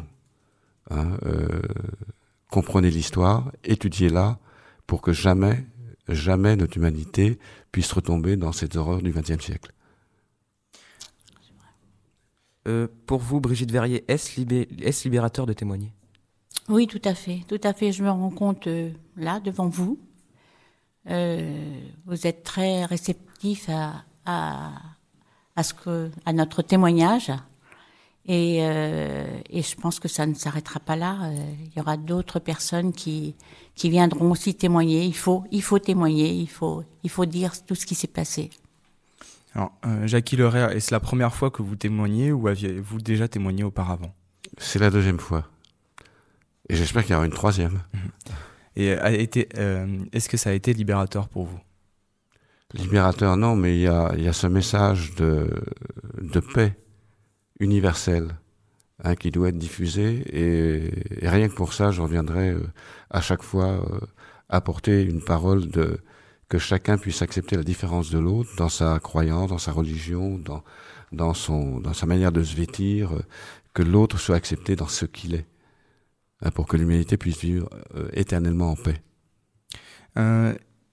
hein, 0.90 1.16
euh, 1.24 1.60
comprenez 2.50 2.90
l'histoire, 2.90 3.50
étudiez-la 3.64 4.38
pour 4.86 5.00
que 5.02 5.12
jamais, 5.12 5.64
jamais 6.08 6.56
notre 6.56 6.76
humanité 6.76 7.38
puisse 7.72 7.92
retomber 7.92 8.36
dans 8.36 8.52
cette 8.52 8.76
horreur 8.76 9.02
du 9.02 9.10
XXe 9.12 9.44
siècle. 9.44 9.72
Euh, 12.68 12.88
Pour 13.06 13.20
vous, 13.20 13.40
Brigitte 13.40 13.70
Verrier, 13.70 14.04
est-ce 14.08 14.40
libé- 14.40 14.68
est-ce 14.82 15.04
libérateur 15.04 15.46
de 15.46 15.52
témoigner? 15.52 15.92
Oui, 16.68 16.86
tout 16.88 17.02
à 17.04 17.14
fait, 17.14 17.42
tout 17.46 17.60
à 17.62 17.72
fait. 17.72 17.92
Je 17.92 18.02
me 18.02 18.10
rends 18.10 18.30
compte 18.30 18.66
euh, 18.66 18.90
là, 19.16 19.38
devant 19.38 19.68
vous. 19.68 19.98
Euh, 21.08 21.80
vous 22.06 22.26
êtes 22.26 22.42
très 22.42 22.84
réceptif 22.84 23.68
à, 23.68 24.04
à, 24.24 24.72
à, 25.54 25.62
ce 25.62 25.74
que, 25.74 26.10
à 26.24 26.32
notre 26.32 26.62
témoignage. 26.62 27.30
Et, 28.28 28.58
euh, 28.60 29.24
et 29.50 29.62
je 29.62 29.76
pense 29.76 30.00
que 30.00 30.08
ça 30.08 30.26
ne 30.26 30.34
s'arrêtera 30.34 30.80
pas 30.80 30.96
là. 30.96 31.16
Euh, 31.24 31.36
il 31.64 31.76
y 31.76 31.80
aura 31.80 31.96
d'autres 31.96 32.40
personnes 32.40 32.92
qui, 32.92 33.36
qui 33.76 33.88
viendront 33.88 34.32
aussi 34.32 34.54
témoigner. 34.54 35.04
Il 35.04 35.14
faut, 35.14 35.44
il 35.52 35.62
faut 35.62 35.78
témoigner, 35.78 36.32
il 36.32 36.48
faut, 36.48 36.82
il 37.04 37.10
faut 37.10 37.24
dire 37.24 37.52
tout 37.64 37.76
ce 37.76 37.86
qui 37.86 37.94
s'est 37.94 38.08
passé. 38.08 38.50
Alors, 39.54 39.72
euh, 39.86 40.06
Jackie 40.06 40.36
Lerer, 40.36 40.76
est-ce 40.76 40.92
la 40.92 41.00
première 41.00 41.34
fois 41.34 41.50
que 41.50 41.62
vous 41.62 41.76
témoignez 41.76 42.32
ou 42.32 42.48
aviez-vous 42.48 43.00
déjà 43.00 43.28
témoigné 43.28 43.62
auparavant? 43.62 44.12
C'est 44.58 44.80
la 44.80 44.90
deuxième 44.90 45.20
fois. 45.20 45.44
Et 46.68 46.74
j'espère 46.74 47.04
qu'il 47.04 47.12
y 47.12 47.16
aura 47.16 47.26
une 47.26 47.32
troisième. 47.32 47.80
Et 48.78 48.92
a 48.92 49.10
été, 49.10 49.48
euh, 49.56 50.04
est-ce 50.12 50.28
que 50.28 50.36
ça 50.36 50.50
a 50.50 50.52
été 50.52 50.74
libérateur 50.74 51.28
pour 51.28 51.46
vous? 51.46 51.58
Libérateur, 52.74 53.38
non, 53.38 53.56
mais 53.56 53.74
il 53.78 53.80
y 53.80 53.86
a, 53.86 54.12
il 54.18 54.22
y 54.22 54.28
a 54.28 54.34
ce 54.34 54.46
message 54.46 55.14
de, 55.14 55.48
de 56.20 56.40
paix 56.40 56.76
universelle 57.60 58.36
hein, 59.02 59.14
qui 59.14 59.30
doit 59.30 59.48
être 59.48 59.58
diffusé. 59.58 60.22
Et, 60.32 61.28
rien 61.28 61.48
que 61.48 61.54
pour 61.54 61.72
ça, 61.72 61.90
je 61.90 62.02
reviendrai 62.02 62.50
euh, 62.50 62.66
à 63.10 63.20
chaque 63.20 63.42
fois 63.42 63.66
euh, 63.66 64.00
apporter 64.48 65.02
une 65.02 65.22
parole 65.22 65.68
de 65.68 65.98
que 66.48 66.58
chacun 66.58 66.96
puisse 66.96 67.22
accepter 67.22 67.56
la 67.56 67.64
différence 67.64 68.10
de 68.10 68.20
l'autre 68.20 68.50
dans 68.56 68.68
sa 68.68 69.00
croyance, 69.00 69.50
dans 69.50 69.58
sa 69.58 69.72
religion, 69.72 70.38
dans, 70.38 70.62
dans, 71.10 71.34
son, 71.34 71.80
dans 71.80 71.92
sa 71.92 72.06
manière 72.06 72.30
de 72.30 72.44
se 72.44 72.54
vêtir, 72.54 73.12
euh, 73.14 73.22
que 73.74 73.82
l'autre 73.82 74.16
soit 74.16 74.36
accepté 74.36 74.76
dans 74.76 74.86
ce 74.86 75.06
qu'il 75.06 75.34
est, 75.34 75.46
hein, 76.42 76.52
pour 76.52 76.68
que 76.68 76.76
l'humanité 76.76 77.16
puisse 77.16 77.40
vivre 77.40 77.68
éternellement 78.12 78.70
en 78.70 78.76
paix. 78.76 79.02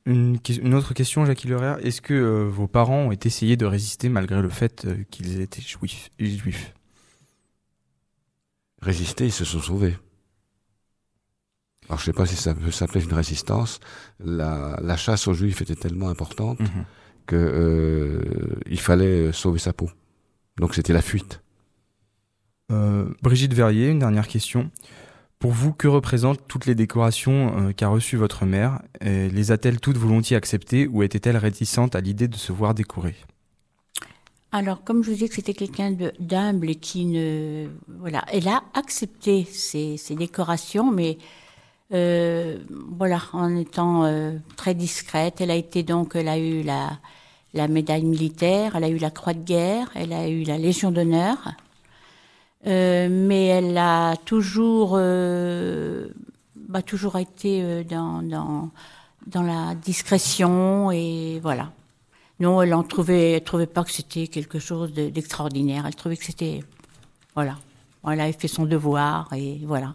Une, 0.05 0.37
autre 0.73 0.93
question, 0.93 1.25
Jackie 1.25 1.47
Lerer. 1.47 1.75
Est-ce 1.81 2.01
que 2.01 2.13
euh, 2.13 2.43
vos 2.49 2.67
parents 2.67 3.03
ont 3.07 3.11
essayé 3.11 3.55
de 3.55 3.65
résister 3.65 4.09
malgré 4.09 4.41
le 4.41 4.49
fait 4.49 4.85
euh, 4.85 4.97
qu'ils 5.09 5.39
étaient 5.39 5.61
juifs, 5.61 6.09
juifs? 6.19 6.73
Résister, 8.81 9.25
ils 9.25 9.31
se 9.31 9.45
sont 9.45 9.61
sauvés. 9.61 9.97
Alors 11.87 11.99
je 11.99 12.05
sais 12.05 12.13
pas 12.13 12.25
si 12.25 12.35
ça 12.35 12.53
peut 12.53 12.71
s'appeler 12.71 13.03
une 13.03 13.13
résistance. 13.13 13.79
La, 14.19 14.77
la 14.81 14.97
chasse 14.97 15.27
aux 15.27 15.33
juifs 15.33 15.61
était 15.61 15.75
tellement 15.75 16.09
importante 16.09 16.59
Mhm. 16.59 16.85
que 17.25 17.35
euh, 17.37 18.59
il 18.65 18.79
fallait 18.79 19.31
sauver 19.31 19.59
sa 19.59 19.71
peau. 19.71 19.89
Donc 20.57 20.75
c'était 20.75 20.93
la 20.93 21.01
fuite. 21.01 21.39
Brigitte 23.21 23.53
Verrier, 23.53 23.89
une 23.89 23.99
dernière 23.99 24.27
question. 24.27 24.71
Pour 25.43 25.51
vous, 25.51 25.73
que 25.73 25.89
représentent 25.89 26.39
toutes 26.47 26.67
les 26.67 26.73
décorations 26.73 27.53
euh, 27.57 27.71
qu'a 27.73 27.89
reçues 27.89 28.15
votre 28.15 28.45
mère 28.45 28.79
Les 29.01 29.51
a-t-elle 29.51 29.81
toutes 29.81 29.97
volontiers 29.97 30.37
acceptées 30.37 30.87
ou 30.87 31.03
étaient-elles 31.03 31.35
réticentes 31.35 31.97
à 31.97 31.99
l'idée 31.99 32.29
de 32.29 32.37
se 32.37 32.53
voir 32.53 32.73
décorées 32.73 33.17
Alors, 34.53 34.85
comme 34.85 35.03
je 35.03 35.09
vous 35.09 35.15
disais 35.15 35.27
que 35.27 35.35
c'était 35.35 35.53
quelqu'un 35.53 35.97
d'humble 36.17 36.69
et 36.69 36.75
qui 36.75 37.03
ne... 37.03 37.67
Voilà, 37.89 38.23
elle 38.31 38.47
a 38.47 38.63
accepté 38.73 39.45
ces, 39.51 39.97
ces 39.97 40.15
décorations, 40.15 40.89
mais 40.89 41.17
euh, 41.93 42.59
voilà, 42.97 43.19
en 43.33 43.53
étant 43.57 44.05
euh, 44.05 44.37
très 44.55 44.73
discrète. 44.73 45.41
Elle 45.41 45.51
a 45.51 45.55
été 45.55 45.83
donc, 45.83 46.15
elle 46.15 46.29
a 46.29 46.37
eu 46.37 46.63
la, 46.63 46.99
la 47.53 47.67
médaille 47.67 48.05
militaire, 48.05 48.77
elle 48.77 48.85
a 48.85 48.89
eu 48.89 48.97
la 48.97 49.11
croix 49.11 49.33
de 49.33 49.43
guerre, 49.43 49.91
elle 49.93 50.13
a 50.13 50.29
eu 50.29 50.43
la 50.43 50.57
Légion 50.57 50.89
d'honneur. 50.89 51.53
Euh, 52.65 53.09
mais 53.11 53.47
elle 53.47 53.77
a 53.77 54.15
toujours, 54.15 54.93
euh, 54.95 56.07
bah, 56.55 56.81
toujours 56.81 57.17
été 57.17 57.61
euh, 57.61 57.83
dans, 57.83 58.21
dans, 58.21 58.71
dans 59.27 59.41
la 59.41 59.75
discrétion 59.75 60.89
et 60.91 61.39
voilà. 61.41 61.71
Non, 62.39 62.61
elle 62.61 62.73
en 62.73 62.83
trouvait, 62.83 63.31
elle 63.33 63.43
trouvait 63.43 63.67
pas 63.67 63.83
que 63.83 63.91
c'était 63.91 64.27
quelque 64.27 64.59
chose 64.59 64.93
de- 64.93 65.09
d'extraordinaire. 65.09 65.85
Elle 65.85 65.95
trouvait 65.95 66.17
que 66.17 66.23
c'était, 66.25 66.61
voilà. 67.35 67.57
Elle 68.07 68.19
avait 68.21 68.33
fait 68.33 68.47
son 68.47 68.65
devoir 68.65 69.31
et 69.33 69.59
voilà. 69.65 69.93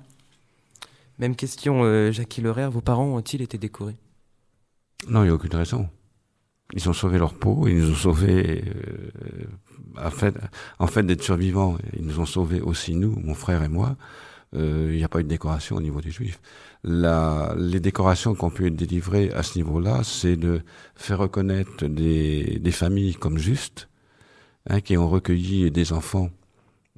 Même 1.19 1.37
question, 1.37 1.83
euh, 1.85 2.13
Jackie 2.13 2.41
Lerer, 2.41 2.69
vos 2.69 2.81
parents 2.81 3.07
ont-ils 3.17 3.43
été 3.43 3.59
décorés? 3.59 3.97
Non, 5.09 5.23
il 5.23 5.27
n'y 5.27 5.31
a 5.31 5.35
aucune 5.35 5.55
raison. 5.55 5.89
Ils 6.75 6.89
ont 6.89 6.93
sauvé 6.93 7.19
leur 7.19 7.35
peau, 7.35 7.67
ils 7.67 7.79
nous 7.79 7.91
ont 7.93 7.95
sauvés, 7.95 8.63
euh, 8.67 9.47
en 10.05 10.11
fait, 10.11 10.35
en 10.79 10.87
fait 10.87 11.03
d'être 11.03 11.23
survivants. 11.23 11.79
Ils 11.99 12.05
nous 12.05 12.21
ont 12.21 12.27
sauvés 12.27 12.61
aussi 12.61 12.95
nous, 12.95 13.19
mon 13.25 13.35
frère 13.35 13.63
et 13.63 13.69
moi. 13.69 13.97
Euh, 14.55 14.89
Il 14.93 14.97
n'y 14.99 15.05
a 15.05 15.09
pas 15.09 15.21
eu 15.21 15.25
de 15.25 15.29
décoration 15.29 15.77
au 15.77 15.81
niveau 15.81 16.01
des 16.01 16.11
Juifs. 16.11 16.41
La, 16.85 17.55
les 17.57 17.81
décorations 17.81 18.35
qui 18.35 18.45
ont 18.45 18.51
pu 18.51 18.67
être 18.67 18.77
délivrées 18.77 19.31
à 19.33 19.43
ce 19.43 19.59
niveau-là, 19.59 20.03
c'est 20.05 20.37
de 20.37 20.61
faire 20.95 21.19
reconnaître 21.19 21.87
des, 21.87 22.59
des 22.61 22.71
familles 22.71 23.15
comme 23.15 23.39
justes, 23.39 23.89
hein, 24.69 24.81
qui 24.81 24.97
ont 24.97 25.09
recueilli 25.09 25.71
des 25.71 25.93
enfants. 25.93 26.31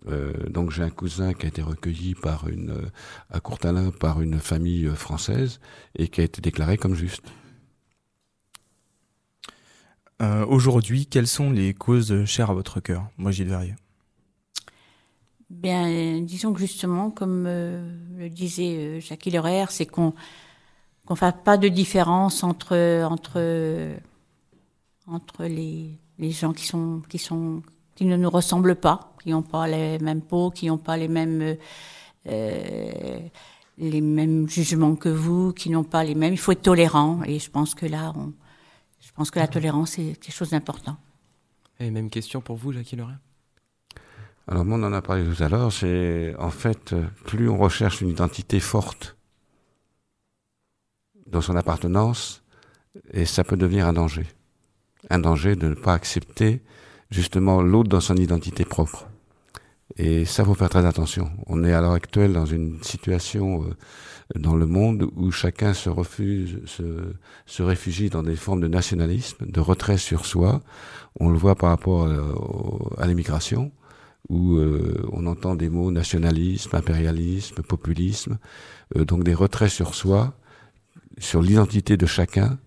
Euh, 0.08 0.32
donc 0.48 0.70
j'ai 0.70 0.82
un 0.82 0.90
cousin 0.90 1.32
qui 1.34 1.46
a 1.46 1.48
été 1.48 1.62
recueilli 1.62 2.14
par 2.14 2.48
une 2.48 2.90
à 3.30 3.38
Courtalin 3.40 3.90
par 3.90 4.22
une 4.22 4.38
famille 4.38 4.88
française 4.96 5.60
et 5.94 6.08
qui 6.08 6.22
a 6.22 6.24
été 6.24 6.40
déclaré 6.40 6.78
comme 6.78 6.94
juste. 6.94 7.22
Euh, 10.20 10.44
Aujourd'hui, 10.46 11.06
quelles 11.06 11.26
sont 11.26 11.50
les 11.50 11.72
causes 11.72 12.24
chères 12.26 12.50
à 12.50 12.54
votre 12.54 12.80
cœur? 12.80 13.04
Brigitte 13.18 13.48
Verrier. 13.48 13.74
Bien, 15.48 16.20
disons 16.20 16.52
que 16.52 16.60
justement, 16.60 17.10
comme 17.10 17.44
euh, 17.46 17.92
le 18.18 18.28
disait 18.28 18.76
euh, 18.76 19.00
Jackie 19.00 19.30
Lerer, 19.30 19.66
c'est 19.70 19.86
qu'on 19.86 20.14
qu'on 21.06 21.16
fasse 21.16 21.34
pas 21.44 21.56
de 21.56 21.68
différence 21.68 22.44
entre 22.44 23.02
entre 23.04 23.96
entre 25.08 25.44
les 25.44 25.98
les 26.18 26.30
gens 26.30 26.52
qui 26.52 26.66
sont 26.66 27.02
qui 27.08 27.18
sont 27.18 27.62
qui 27.96 28.04
ne 28.04 28.16
nous 28.16 28.30
ressemblent 28.30 28.76
pas, 28.76 29.12
qui 29.22 29.30
n'ont 29.30 29.42
pas 29.42 29.66
les 29.66 29.98
mêmes 29.98 30.22
peaux, 30.22 30.50
qui 30.50 30.66
n'ont 30.66 30.78
pas 30.78 30.96
les 30.96 31.08
mêmes 31.08 31.56
les 32.26 34.00
mêmes 34.02 34.48
jugements 34.48 34.94
que 34.94 35.08
vous, 35.08 35.52
qui 35.52 35.70
n'ont 35.70 35.84
pas 35.84 36.04
les 36.04 36.14
mêmes. 36.14 36.34
Il 36.34 36.38
faut 36.38 36.52
être 36.52 36.62
tolérant, 36.62 37.22
et 37.24 37.38
je 37.38 37.50
pense 37.50 37.74
que 37.74 37.86
là, 37.86 38.12
on, 38.14 38.32
je 39.20 39.24
pense 39.24 39.32
que 39.32 39.38
la 39.38 39.48
tolérance 39.48 39.98
est 39.98 40.18
quelque 40.18 40.32
chose 40.32 40.48
d'important. 40.48 40.96
Et 41.78 41.90
même 41.90 42.08
question 42.08 42.40
pour 42.40 42.56
vous, 42.56 42.72
Jackie 42.72 42.96
Alors, 44.48 44.64
moi, 44.64 44.78
on 44.78 44.82
en 44.82 44.94
a 44.94 45.02
parlé 45.02 45.24
tout 45.24 45.42
à 45.42 45.50
l'heure, 45.50 45.70
c'est 45.70 46.34
en 46.38 46.48
fait, 46.48 46.94
plus 47.26 47.46
on 47.46 47.58
recherche 47.58 48.00
une 48.00 48.08
identité 48.08 48.60
forte 48.60 49.18
dans 51.26 51.42
son 51.42 51.54
appartenance, 51.54 52.42
et 53.12 53.26
ça 53.26 53.44
peut 53.44 53.58
devenir 53.58 53.86
un 53.86 53.92
danger. 53.92 54.26
Un 55.10 55.18
danger 55.18 55.54
de 55.54 55.68
ne 55.68 55.74
pas 55.74 55.92
accepter 55.92 56.62
justement 57.10 57.60
l'autre 57.60 57.90
dans 57.90 58.00
son 58.00 58.16
identité 58.16 58.64
propre. 58.64 59.06
Et 59.96 60.24
ça, 60.24 60.44
faut 60.44 60.54
faire 60.54 60.70
très 60.70 60.86
attention. 60.86 61.30
On 61.46 61.64
est 61.64 61.72
à 61.72 61.80
l'heure 61.80 61.92
actuelle 61.92 62.32
dans 62.32 62.46
une 62.46 62.82
situation 62.82 63.64
euh, 63.64 63.74
dans 64.38 64.54
le 64.56 64.66
monde 64.66 65.10
où 65.16 65.30
chacun 65.32 65.74
se 65.74 65.90
refuse, 65.90 66.60
se, 66.66 67.14
se 67.46 67.62
réfugie 67.62 68.10
dans 68.10 68.22
des 68.22 68.36
formes 68.36 68.60
de 68.60 68.68
nationalisme, 68.68 69.46
de 69.46 69.60
retrait 69.60 69.98
sur 69.98 70.26
soi. 70.26 70.62
On 71.18 71.28
le 71.28 71.36
voit 71.36 71.56
par 71.56 71.70
rapport 71.70 72.04
euh, 72.04 72.32
à 72.98 73.06
l'immigration 73.06 73.72
où 74.28 74.56
euh, 74.56 75.04
on 75.12 75.26
entend 75.26 75.56
des 75.56 75.68
mots 75.68 75.90
nationalisme, 75.90 76.76
impérialisme, 76.76 77.62
populisme, 77.62 78.38
donc 78.94 79.24
des 79.24 79.34
retraits 79.34 79.70
sur 79.70 79.94
soi, 79.94 80.34
sur 81.18 81.42
l'identité 81.42 81.96
de 81.96 82.06
chacun. 82.06 82.58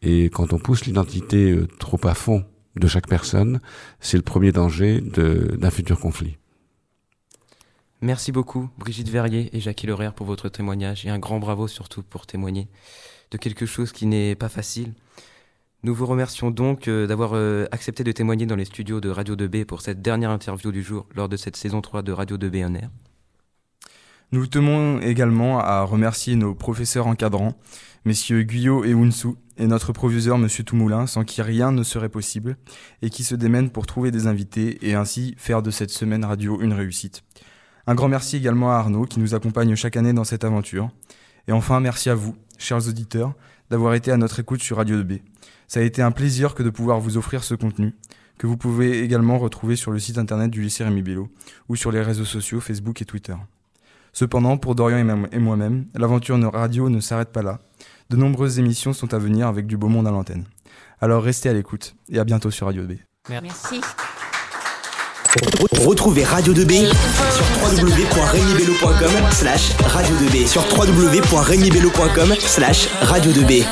Et 0.00 0.30
quand 0.30 0.54
on 0.54 0.58
pousse 0.58 0.86
l'identité 0.86 1.58
trop 1.78 2.00
à 2.04 2.14
fond 2.14 2.44
de 2.76 2.86
chaque 2.86 3.08
personne, 3.08 3.60
c'est 3.98 4.16
le 4.16 4.22
premier 4.22 4.52
danger 4.52 5.02
d'un 5.02 5.70
futur 5.70 5.98
conflit. 5.98 6.39
Merci 8.02 8.32
beaucoup, 8.32 8.70
Brigitte 8.78 9.10
Verrier 9.10 9.54
et 9.54 9.60
Jackie 9.60 9.86
Leraire, 9.86 10.14
pour 10.14 10.26
votre 10.26 10.48
témoignage 10.48 11.04
et 11.04 11.10
un 11.10 11.18
grand 11.18 11.38
bravo 11.38 11.68
surtout 11.68 12.02
pour 12.02 12.26
témoigner 12.26 12.66
de 13.30 13.36
quelque 13.36 13.66
chose 13.66 13.92
qui 13.92 14.06
n'est 14.06 14.34
pas 14.34 14.48
facile. 14.48 14.94
Nous 15.82 15.94
vous 15.94 16.06
remercions 16.06 16.50
donc 16.50 16.88
euh, 16.88 17.06
d'avoir 17.06 17.32
euh, 17.34 17.66
accepté 17.72 18.02
de 18.02 18.12
témoigner 18.12 18.46
dans 18.46 18.56
les 18.56 18.64
studios 18.64 19.02
de 19.02 19.10
Radio 19.10 19.36
2B 19.36 19.66
pour 19.66 19.82
cette 19.82 20.00
dernière 20.00 20.30
interview 20.30 20.72
du 20.72 20.82
jour 20.82 21.06
lors 21.14 21.28
de 21.28 21.36
cette 21.36 21.56
saison 21.56 21.82
3 21.82 22.00
de 22.00 22.12
Radio 22.12 22.38
2B 22.38 22.64
en 22.64 22.74
air. 22.74 22.90
Nous 24.32 24.46
tenons 24.46 25.00
également 25.00 25.58
à 25.58 25.82
remercier 25.82 26.36
nos 26.36 26.54
professeurs 26.54 27.06
encadrants, 27.06 27.58
messieurs 28.06 28.44
Guyot 28.44 28.84
et 28.84 28.94
Wunsu, 28.94 29.34
et 29.58 29.66
notre 29.66 29.92
proviseur, 29.92 30.38
monsieur 30.38 30.64
Toumoulin, 30.64 31.06
sans 31.06 31.24
qui 31.24 31.42
rien 31.42 31.70
ne 31.70 31.82
serait 31.82 32.08
possible, 32.08 32.56
et 33.02 33.10
qui 33.10 33.24
se 33.24 33.34
démènent 33.34 33.70
pour 33.70 33.86
trouver 33.86 34.10
des 34.10 34.26
invités 34.26 34.78
et 34.88 34.94
ainsi 34.94 35.34
faire 35.36 35.62
de 35.62 35.70
cette 35.70 35.90
semaine 35.90 36.24
radio 36.24 36.62
une 36.62 36.72
réussite. 36.72 37.24
Un 37.90 37.96
grand 37.96 38.06
merci 38.06 38.36
également 38.36 38.70
à 38.70 38.76
Arnaud, 38.76 39.04
qui 39.04 39.18
nous 39.18 39.34
accompagne 39.34 39.74
chaque 39.74 39.96
année 39.96 40.12
dans 40.12 40.22
cette 40.22 40.44
aventure. 40.44 40.90
Et 41.48 41.52
enfin, 41.52 41.80
merci 41.80 42.08
à 42.08 42.14
vous, 42.14 42.36
chers 42.56 42.86
auditeurs, 42.86 43.34
d'avoir 43.68 43.94
été 43.94 44.12
à 44.12 44.16
notre 44.16 44.38
écoute 44.38 44.62
sur 44.62 44.76
Radio 44.76 45.02
2B. 45.02 45.22
Ça 45.66 45.80
a 45.80 45.82
été 45.82 46.00
un 46.00 46.12
plaisir 46.12 46.54
que 46.54 46.62
de 46.62 46.70
pouvoir 46.70 47.00
vous 47.00 47.16
offrir 47.16 47.42
ce 47.42 47.56
contenu, 47.56 47.96
que 48.38 48.46
vous 48.46 48.56
pouvez 48.56 49.02
également 49.02 49.38
retrouver 49.38 49.74
sur 49.74 49.90
le 49.90 49.98
site 49.98 50.18
internet 50.18 50.52
du 50.52 50.62
lycée 50.62 50.84
Rémi 50.84 51.02
Bello, 51.02 51.30
ou 51.68 51.74
sur 51.74 51.90
les 51.90 52.00
réseaux 52.00 52.24
sociaux 52.24 52.60
Facebook 52.60 53.02
et 53.02 53.04
Twitter. 53.04 53.34
Cependant, 54.12 54.56
pour 54.56 54.76
Dorian 54.76 55.26
et 55.32 55.38
moi-même, 55.40 55.86
l'aventure 55.96 56.38
radio 56.52 56.90
ne 56.90 57.00
s'arrête 57.00 57.32
pas 57.32 57.42
là. 57.42 57.58
De 58.08 58.16
nombreuses 58.16 58.60
émissions 58.60 58.92
sont 58.92 59.14
à 59.14 59.18
venir 59.18 59.48
avec 59.48 59.66
du 59.66 59.76
beau 59.76 59.88
monde 59.88 60.06
à 60.06 60.12
l'antenne. 60.12 60.44
Alors 61.00 61.24
restez 61.24 61.48
à 61.48 61.54
l'écoute 61.54 61.96
et 62.08 62.20
à 62.20 62.24
bientôt 62.24 62.52
sur 62.52 62.68
Radio 62.68 62.84
2B. 62.84 63.00
Merci. 63.28 63.80
Retrouvez 65.86 66.24
Radio 66.24 66.52
2B 66.52 66.88
sur 66.88 67.44
www.remibello.com 67.62 69.10
slash 69.32 69.70
radio 69.86 70.14
2B 70.16 70.46
sur 70.46 70.62
www.remibello.com 70.76 72.34
slash 72.38 72.88
radio 73.02 73.32
2B 73.32 73.64